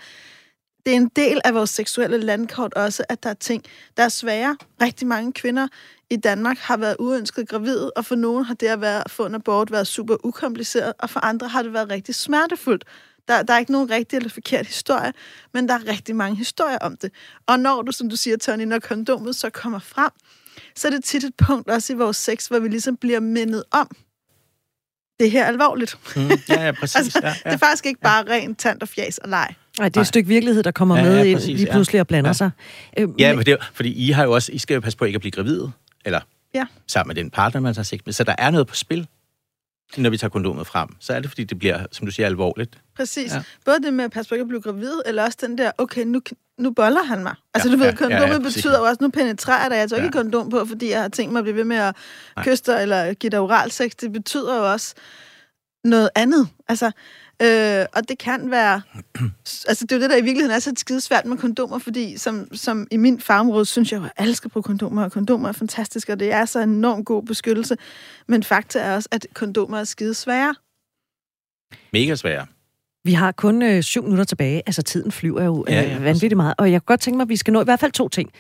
[0.86, 3.64] det er en del af vores seksuelle landkort også, at der er ting,
[3.98, 4.58] der er svære.
[4.82, 5.68] Rigtig mange kvinder
[6.10, 9.36] i Danmark har været uønsket gravide, og for nogen har det at være, få en
[9.36, 12.84] abort været super ukompliceret, og for andre har det været rigtig smertefuldt.
[13.28, 15.14] Der, der er ikke nogen rigtig eller forkert historie,
[15.54, 17.12] men der er rigtig mange historier om det.
[17.48, 20.12] Og når du, som du siger, Tony, når kondomet så kommer frem,
[20.76, 23.64] så er det tit et punkt også i vores sex, hvor vi ligesom bliver mindet
[23.72, 23.90] om,
[25.20, 25.98] det her er alvorligt.
[26.16, 26.96] Mm, ja, ja, præcis.
[26.96, 27.34] altså, ja, ja.
[27.46, 28.34] Det er faktisk ikke bare ja.
[28.34, 29.56] rent tand og fjæs og leg.
[29.80, 31.98] Nej, det er et stykke virkelighed, der kommer ja, med ja, præcis, ind lige pludselig
[31.98, 32.02] ja.
[32.02, 32.34] og blander ja.
[32.34, 32.52] sig.
[32.98, 35.06] Øh, ja, men det er, fordi I har jo også, I skal jo passe på
[35.06, 35.72] ikke at blive gravide,
[36.06, 36.20] eller
[36.56, 36.66] ja.
[36.88, 38.14] sammen med den partner, man har sex med.
[38.14, 39.08] Så der er noget på spil,
[39.98, 40.90] når vi tager kondomet frem.
[41.00, 42.78] Så er det, fordi det bliver, som du siger, alvorligt.
[42.96, 43.34] Præcis.
[43.34, 43.44] Ja.
[43.66, 46.04] Både det med at passe på ikke at blive gravid, eller også den der, okay,
[46.04, 46.22] nu,
[46.58, 47.36] nu boller han mig.
[47.54, 49.76] Altså, ja, du ved, kondomet ja, ja, betyder jo også, nu penetrerer dig.
[49.76, 50.06] Jeg tager ja.
[50.06, 51.96] ikke kondom på, fordi jeg har tænkt mig at blive ved med at
[52.38, 53.92] kysse dig, eller give dig oral sex.
[53.92, 54.96] Det betyder jo også
[55.84, 56.48] noget andet.
[56.68, 56.92] Altså,
[57.42, 58.82] Øh, og det kan være...
[59.70, 62.18] altså, det er jo det, der i virkeligheden er så skide svært med kondomer, fordi
[62.18, 65.50] som, som i min fagområde synes jeg jo, at alle skal bruge kondomer, og kondomer
[65.50, 67.78] er fantastiske, og det er så enormt god beskyttelse.
[68.28, 70.56] Men fakta er også, at kondomer er skide svære.
[71.94, 72.46] Mega svære.
[73.04, 74.62] Vi har kun øh, syv minutter tilbage.
[74.66, 76.54] Altså, tiden flyver jo øh, ja, ja, vanvittigt meget.
[76.58, 78.32] Og jeg kunne godt tænke mig, at vi skal nå i hvert fald to ting.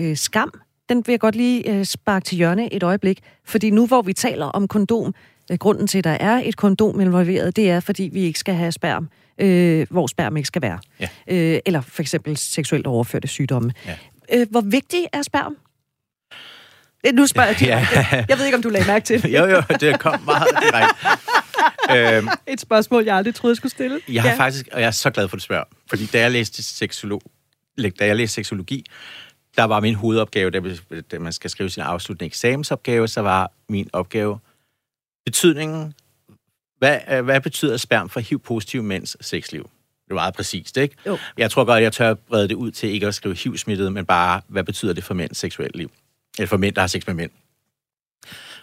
[0.00, 3.20] Øh, skam, den vil jeg godt lige øh, sparke til hjørne et øjeblik.
[3.44, 5.12] Fordi nu, hvor vi taler om kondom, Øh,
[5.58, 8.72] grunden til, at der er et kondom involveret, det er, fordi vi ikke skal have
[8.72, 10.78] sperm, øh, hvor sperm ikke skal være.
[11.00, 11.08] Ja.
[11.28, 13.72] Øh, eller for eksempel seksuelt overførte sygdomme.
[13.86, 13.96] Ja.
[14.32, 15.56] Øh, hvor vigtig er sperm?
[17.06, 18.06] Øh, nu spørger jeg direkte.
[18.12, 18.24] Ja.
[18.28, 19.32] Jeg ved ikke, om du lagde mærke til det.
[19.32, 20.96] jo, jo, det kom meget direkte.
[22.16, 24.00] øhm, et spørgsmål, jeg aldrig troede, jeg skulle stille.
[24.08, 24.36] Jeg har ja.
[24.36, 27.22] faktisk, og jeg er så glad for, at du spørger, fordi da jeg læste seksolog,
[27.78, 28.86] da jeg læste seksologi,
[29.56, 30.50] der var min hovedopgave,
[31.10, 34.38] da man skal skrive sin afsluttende eksamensopgave, så var min opgave
[35.24, 35.94] betydningen,
[36.78, 39.62] hvad, øh, hvad betyder sperm for HIV-positive mænds sexliv?
[40.04, 40.96] Det er meget præcist, ikke?
[41.06, 41.18] Jo.
[41.38, 44.40] Jeg tror godt, jeg tør brede det ud til ikke at skrive HIV-smittet, men bare,
[44.48, 45.90] hvad betyder det for mænds seksuelle liv?
[46.38, 47.30] Eller for mænd, der har sex med mænd.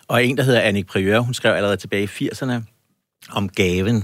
[0.07, 2.53] Og en, der hedder Annik Prieur, hun skrev allerede tilbage i 80'erne
[3.32, 4.03] om gaven.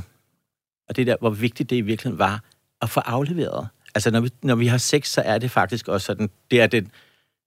[0.89, 2.43] Og det der, hvor vigtigt det i virkeligheden var
[2.81, 3.67] at få afleveret.
[3.95, 6.67] Altså, når vi, når vi har sex, så er det faktisk også sådan, det er
[6.67, 6.87] det,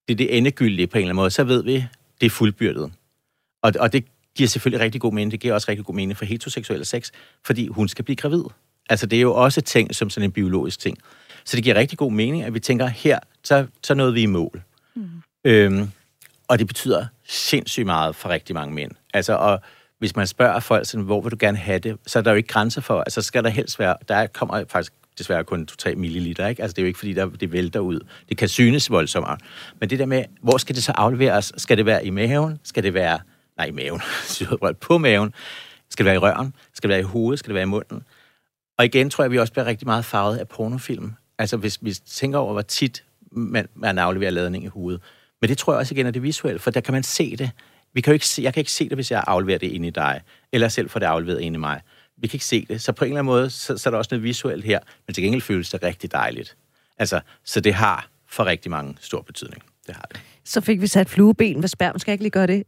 [0.09, 1.30] det, er det endegyldige på en eller anden måde.
[1.30, 1.84] Så ved vi,
[2.20, 2.92] det er fuldbyrdet.
[3.62, 4.04] Og, og det
[4.39, 5.30] giver selvfølgelig rigtig god mening.
[5.30, 7.11] Det giver også rigtig god mening for heteroseksuelle sex,
[7.45, 8.43] fordi hun skal blive gravid.
[8.91, 10.99] Altså, det er jo også ting som sådan en biologisk ting.
[11.45, 14.26] Så det giver rigtig god mening, at vi tænker, her, så, så nåede vi i
[14.26, 14.62] mål.
[14.95, 15.03] Mm.
[15.45, 15.91] Øhm,
[16.49, 18.91] og det betyder sindssygt meget for rigtig mange mænd.
[19.14, 19.61] Altså, og
[19.99, 22.36] hvis man spørger folk, sådan, hvor vil du gerne have det, så er der jo
[22.36, 26.47] ikke grænser for, altså skal der helst være, der kommer faktisk desværre kun 2-3 milliliter,
[26.47, 26.62] ikke?
[26.62, 28.01] Altså det er jo ikke, fordi der, det vælter ud.
[28.28, 29.39] Det kan synes voldsommere.
[29.80, 31.53] Men det der med, hvor skal det så afleveres?
[31.57, 32.59] Skal det være i maven?
[32.64, 33.18] Skal det være
[33.59, 34.00] nej, i maven,
[34.86, 35.34] på maven.
[35.90, 36.54] Skal det være i røren?
[36.74, 37.38] Skal det være i hovedet?
[37.38, 38.02] Skal det være i munden?
[38.78, 41.12] Og igen tror jeg, vi også bliver rigtig meget farvet af pornofilm.
[41.38, 45.00] Altså hvis vi tænker over, hvor tit man, man afleverer ladning i hovedet.
[45.40, 47.50] Men det tror jeg også igen er det visuelle, for der kan man se det.
[47.92, 49.86] Vi kan jo ikke se, jeg kan ikke se det, hvis jeg afleverer det ind
[49.86, 50.20] i dig,
[50.52, 51.80] eller selv får det afleveret ind i mig.
[52.16, 52.82] Vi kan ikke se det.
[52.82, 55.14] Så på en eller anden måde, så, så er der også noget visuelt her, men
[55.14, 56.56] til gengæld føles det rigtig dejligt.
[56.98, 59.62] Altså, så det har for rigtig mange stor betydning.
[59.86, 61.99] Det har det så fik vi sat flueben ved sperm.
[61.99, 62.64] Skal jeg ikke lige gøre det?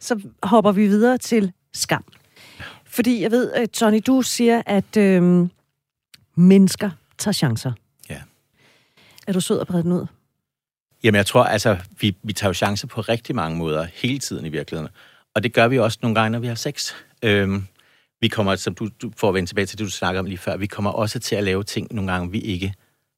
[0.00, 2.04] Så hopper vi videre til skam.
[2.84, 5.48] Fordi jeg ved, at Tony, du siger, at øh,
[6.34, 7.72] mennesker tager chancer.
[8.10, 8.20] Ja.
[9.26, 10.06] Er du sød at brede den ud?
[11.04, 14.46] Jamen, jeg tror, altså, vi, vi tager jo chancer på rigtig mange måder, hele tiden
[14.46, 14.90] i virkeligheden.
[15.34, 16.92] Og det gør vi også nogle gange, når vi har sex.
[17.22, 17.66] Øhm,
[18.20, 20.38] vi kommer, som du, du får at vende tilbage til det, du snakker om lige
[20.38, 22.74] før, vi kommer også til at lave ting nogle gange, vi ikke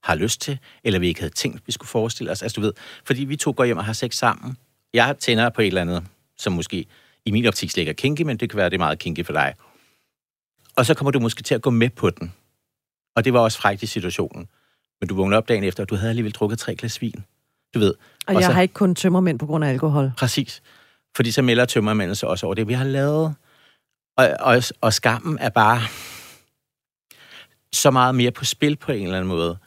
[0.06, 2.42] har lyst til, eller vi ikke havde tænkt, vi skulle forestille os.
[2.42, 2.72] Altså du ved,
[3.04, 4.56] fordi vi to går hjem og har sex sammen.
[4.94, 6.06] Jeg tænder på et eller andet,
[6.38, 6.86] som måske
[7.24, 9.24] i min optik slet ikke er kinky, men det kan være, det er meget kinky
[9.24, 9.54] for dig.
[10.76, 12.32] Og så kommer du måske til at gå med på den.
[13.16, 14.48] Og det var også frækt i situationen.
[15.00, 17.24] Men du vågnede op dagen efter, og du havde alligevel drukket tre glas vin.
[17.74, 17.94] Du ved.
[17.94, 20.12] Og, og jeg så, har ikke kun tømmermænd på grund af alkohol.
[20.18, 20.62] Præcis.
[21.16, 23.34] Fordi så melder tømmermændene sig også over det, vi har lavet.
[24.16, 25.80] Og, og, og skammen er bare
[27.72, 29.58] så meget mere på spil på en eller anden måde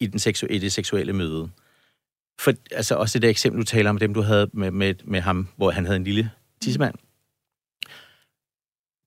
[0.00, 1.50] i, den seksu- i det seksuelle møde.
[2.40, 5.20] For altså, også det der eksempel, du taler om, dem du havde med, med, med
[5.20, 6.30] ham, hvor han havde en lille
[6.60, 6.94] tissemand.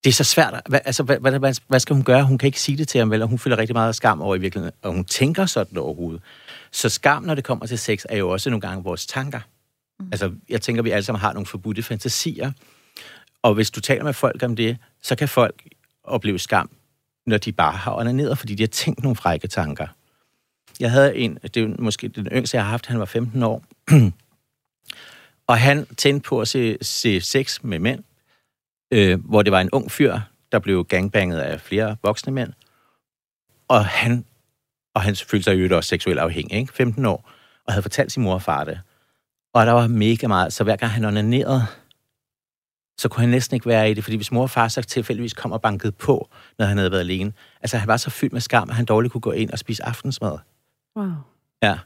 [0.04, 0.62] Det er så svært.
[0.70, 2.24] Hvad, altså, hvad, hvad, hvad, skal hun gøre?
[2.24, 3.22] Hun kan ikke sige det til ham, vel?
[3.22, 6.22] Og hun føler rigtig meget skam over i virkeligheden, og hun tænker sådan overhovedet.
[6.72, 9.39] Så skam, når det kommer til sex, er jo også nogle gange vores tanker.
[10.00, 10.10] Mm.
[10.12, 12.52] Altså, jeg tænker, vi alle sammen har nogle forbudte fantasier.
[13.42, 15.68] Og hvis du taler med folk om det, så kan folk
[16.04, 16.70] opleve skam,
[17.26, 19.88] når de bare har onaneret, fordi de har tænkt nogle frække tanker.
[20.82, 23.64] Jeg havde en, det er måske den yngste, jeg har haft, han var 15 år.
[25.48, 28.04] og han tændte på at se, se sex med mænd,
[28.94, 30.20] øh, hvor det var en ung fyr,
[30.52, 32.54] der blev gangbanget af flere voksne mænd.
[33.68, 34.26] Og han,
[34.96, 36.74] og han følte sig jo også seksuelt afhængig, ikke?
[36.74, 37.32] 15 år,
[37.66, 38.80] og havde fortalt sin mor og far det.
[39.54, 41.66] Og der var mega meget, så hver gang han onanerede,
[42.98, 45.34] så kunne han næsten ikke være i det, fordi hvis mor og far så tilfældigvis
[45.34, 48.42] kom og bankede på, når han havde været alene, altså han var så fyldt med
[48.42, 50.38] skam, at han dårligt kunne gå ind og spise aftensmad.
[50.96, 51.12] Wow.
[51.64, 51.78] Ja.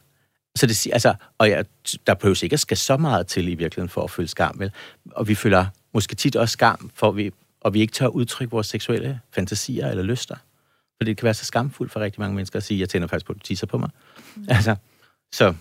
[0.55, 1.63] Så det, altså, og ja,
[2.07, 4.71] der behøves ikke at skal så meget til i virkeligheden for at føle skam, vel?
[5.11, 7.31] Og vi føler måske tit også skam, for vi,
[7.61, 10.35] og vi ikke tør udtrykke vores seksuelle fantasier eller lyster.
[10.97, 13.25] For det kan være så skamfuldt for rigtig mange mennesker at sige, jeg tænder faktisk
[13.25, 13.89] på, at du tisser på mig.
[14.35, 14.45] Mm.
[14.49, 14.75] Altså,
[15.31, 15.53] så...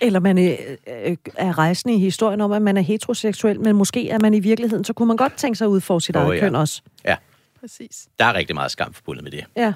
[0.00, 0.58] Eller man øh,
[1.04, 4.40] øh, er rejsende i historien om, at man er heteroseksuel, men måske er man i
[4.40, 6.40] virkeligheden, så kunne man godt tænke sig at udfordre sit oh, eget ja.
[6.40, 6.82] køn også.
[7.04, 7.16] Ja.
[7.60, 8.08] Præcis.
[8.18, 9.44] Der er rigtig meget skam forbundet med det.
[9.56, 9.72] Ja.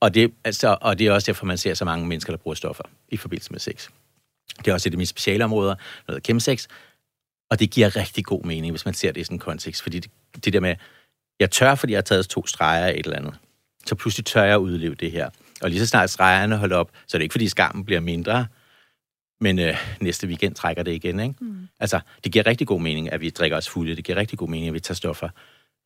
[0.00, 2.54] Og det, altså, og det er også derfor, man ser så mange mennesker, der bruger
[2.54, 3.88] stoffer i forbindelse med sex.
[4.58, 5.74] Det er også et af mine speciale områder,
[6.08, 6.66] noget kæmsex.
[7.50, 9.82] Og det giver rigtig god mening, hvis man ser det i sådan en kontekst.
[9.82, 10.10] Fordi det,
[10.44, 10.76] det der med,
[11.40, 13.34] jeg tør, fordi jeg har taget to streger af et eller andet.
[13.86, 15.30] Så pludselig tør jeg at udleve det her.
[15.62, 18.46] Og lige så snart stregerne holder op, så er det ikke, fordi skammen bliver mindre,
[19.40, 21.20] men øh, næste weekend trækker det igen.
[21.20, 21.34] Ikke?
[21.40, 21.68] Mm.
[21.80, 23.96] Altså, det giver rigtig god mening, at vi drikker os fulde.
[23.96, 25.28] Det giver rigtig god mening, at vi tager stoffer.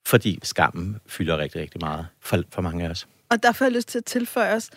[0.07, 3.07] Fordi skammen fylder rigtig, rigtig meget for, for mange af os.
[3.31, 4.71] Og derfor har jeg lyst til at tilføje os,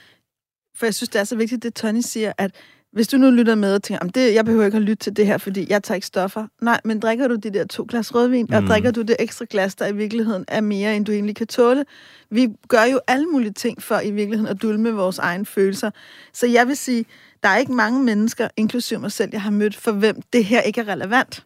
[0.75, 2.51] for jeg synes, det er så vigtigt, det Tony siger, at
[2.93, 5.25] hvis du nu lytter med og tænker, det, jeg behøver ikke at lytte til det
[5.25, 6.47] her, fordi jeg tager ikke stoffer.
[6.61, 8.55] Nej, men drikker du de der to glas rødvin, mm.
[8.55, 11.47] og drikker du det ekstra glas, der i virkeligheden er mere, end du egentlig kan
[11.47, 11.85] tåle.
[12.29, 15.91] Vi gør jo alle mulige ting for i virkeligheden at dulme vores egne følelser.
[16.33, 17.05] Så jeg vil sige,
[17.43, 20.61] der er ikke mange mennesker, inklusive mig selv, jeg har mødt, for hvem det her
[20.61, 21.45] ikke er relevant.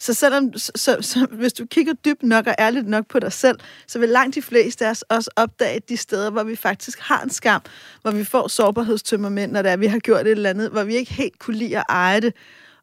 [0.00, 3.32] Så selvom, så, så, så, hvis du kigger dybt nok og ærligt nok på dig
[3.32, 6.98] selv, så vil langt de fleste af os også opdage de steder, hvor vi faktisk
[7.00, 7.60] har en skam,
[8.02, 10.96] hvor vi får sårbarhedstømmermænd, når det er, vi har gjort et eller andet, hvor vi
[10.96, 12.34] ikke helt kunne lide at eje det.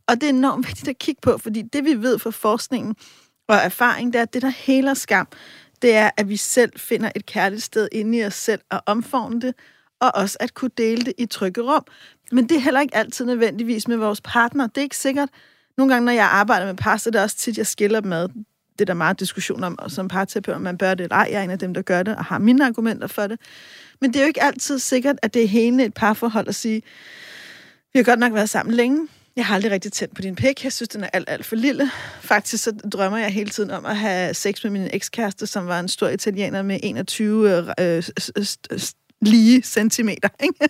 [0.08, 2.96] Og det er enormt vigtigt at kigge på, fordi det vi ved fra forskningen
[3.48, 5.28] og erfaring, det er, at det, der heler skam,
[5.82, 9.42] det er, at vi selv finder et kærligt sted inde i os selv og omfavne
[9.42, 9.56] det,
[10.00, 11.86] og også at kunne dele det i trygge rum.
[12.32, 14.68] Men det er heller ikke altid nødvendigvis med vores partner.
[14.68, 15.30] Det er ikke sikkert,
[15.78, 18.28] nogle gange, når jeg arbejder med par, så er det også tit, jeg skiller med
[18.80, 21.28] det er der meget diskussion om, og som parterapeut, om man bør det eller ej.
[21.32, 23.40] Jeg er en af dem, der gør det, og har mine argumenter for det.
[24.02, 26.82] Men det er jo ikke altid sikkert, at det er hele et parforhold at sige,
[27.94, 30.64] vi har godt nok været sammen længe, jeg har aldrig rigtig tændt på din pæk.
[30.64, 31.92] Jeg synes, den er alt, alt for lille.
[32.22, 35.80] Faktisk så drømmer jeg hele tiden om at have sex med min ekskæreste, som var
[35.80, 38.04] en stor italiener med 21 øh,
[38.38, 38.80] øh
[39.22, 40.70] lige centimeter, ikke?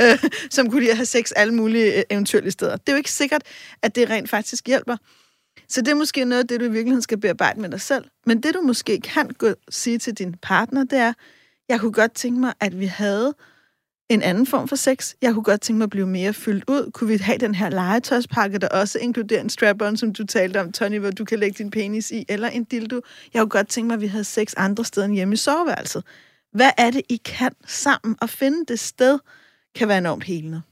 [0.00, 2.76] Øh, som kunne lige have sex alle mulige øh, eventuelle steder.
[2.76, 3.42] Det er jo ikke sikkert,
[3.82, 4.96] at det rent faktisk hjælper.
[5.68, 8.04] Så det er måske noget af det, du i virkeligheden skal bearbejde med dig selv.
[8.26, 11.12] Men det, du måske kan gå sige til din partner, det er,
[11.68, 13.34] jeg kunne godt tænke mig, at vi havde
[14.08, 15.14] en anden form for sex.
[15.22, 16.90] Jeg kunne godt tænke mig at blive mere fyldt ud.
[16.90, 20.72] Kunne vi have den her legetøjspakke, der også inkluderer en strap-on, som du talte om,
[20.72, 23.00] Tony, hvor du kan lægge din penis i, eller en dildo.
[23.34, 26.04] Jeg kunne godt tænke mig, at vi havde sex andre steder end hjemme i soveværelset.
[26.52, 28.16] Hvad er det, I kan sammen?
[28.20, 29.18] Og finde det sted
[29.74, 30.62] kan være enormt helende.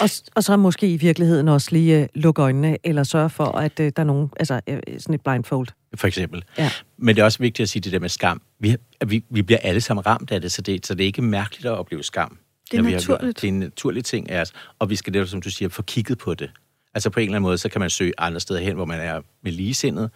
[0.00, 3.80] Og, og så måske i virkeligheden også lige uh, lukke øjnene, eller sørge for, at
[3.80, 5.68] uh, der er nogen, altså uh, sådan et blindfold.
[5.94, 6.44] For eksempel.
[6.58, 6.70] Ja.
[6.96, 8.42] Men det er også vigtigt at sige det der med skam.
[8.58, 11.22] Vi, vi, vi bliver alle sammen ramt af det så, det, så det er ikke
[11.22, 12.38] mærkeligt at opleve skam.
[12.70, 13.40] Det er naturligt.
[13.40, 15.82] det er en naturlig ting af os, og vi skal det, som du siger, få
[15.82, 16.50] kigget på det.
[16.94, 19.00] Altså på en eller anden måde, så kan man søge andre steder hen, hvor man
[19.00, 20.10] er med ligesindet.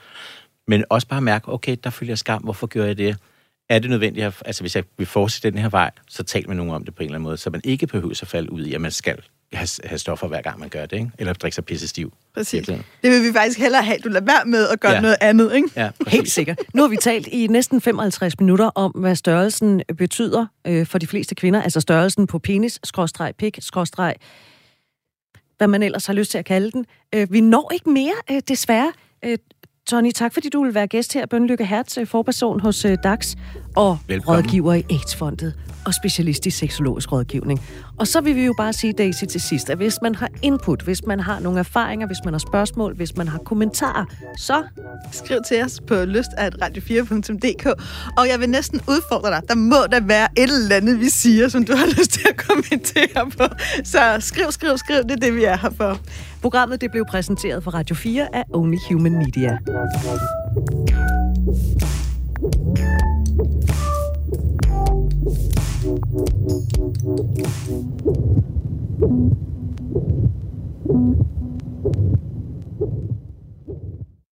[0.66, 3.16] Men også bare mærke, okay, der følger skam, hvorfor gør jeg det?
[3.70, 6.56] Er det nødvendigt, at, altså hvis jeg vil fortsætte den her vej, så tal med
[6.56, 8.64] nogen om det på en eller anden måde, så man ikke behøver at falde ud
[8.64, 9.16] i, at man skal
[9.52, 11.10] have, have stoffer hver gang man gør det, ikke?
[11.18, 12.12] eller drikke sig pisse stiv.
[12.34, 12.66] Præcis.
[12.66, 15.00] Det vil vi faktisk hellere have, at du lader være med at gøre ja.
[15.00, 15.54] noget andet.
[15.54, 15.68] Ikke?
[15.76, 16.58] Ja, Helt sikkert.
[16.74, 21.06] Nu har vi talt i næsten 55 minutter om, hvad størrelsen betyder øh, for de
[21.06, 24.14] fleste kvinder, altså størrelsen på penis, skråstreg, pik, skråstreg,
[25.58, 26.86] hvad man ellers har lyst til at kalde den.
[27.14, 28.92] Øh, vi når ikke mere, øh, desværre.
[29.24, 29.38] Øh,
[29.90, 31.26] Tony, tak fordi du vil være gæst her.
[31.26, 33.34] Bønlykke Hertz, øh, forperson hos øh, DAX
[33.76, 34.44] og Velkommen.
[34.44, 35.54] rådgiver i AIDS-fondet
[35.86, 37.60] og specialist i seksologisk rådgivning.
[37.98, 40.82] Og så vil vi jo bare sige, Daisy, til sidst, at hvis man har input,
[40.82, 44.04] hvis man har nogle erfaringer, hvis man har spørgsmål, hvis man har kommentarer,
[44.38, 44.62] så
[45.12, 47.66] Skriv til os på lyst.radio4.dk,
[48.18, 49.42] og jeg vil næsten udfordre dig.
[49.48, 52.36] Der må der være et eller andet, vi siger, som du har lyst til at
[52.36, 53.54] kommentere på.
[53.84, 55.02] Så skriv, skriv, skriv.
[55.02, 55.98] Det er det, vi er her for.
[56.42, 59.58] programmet det blev præsenteret for Radio 4 af Only Human Media.
[66.92, 67.02] Thank
[70.88, 71.29] you.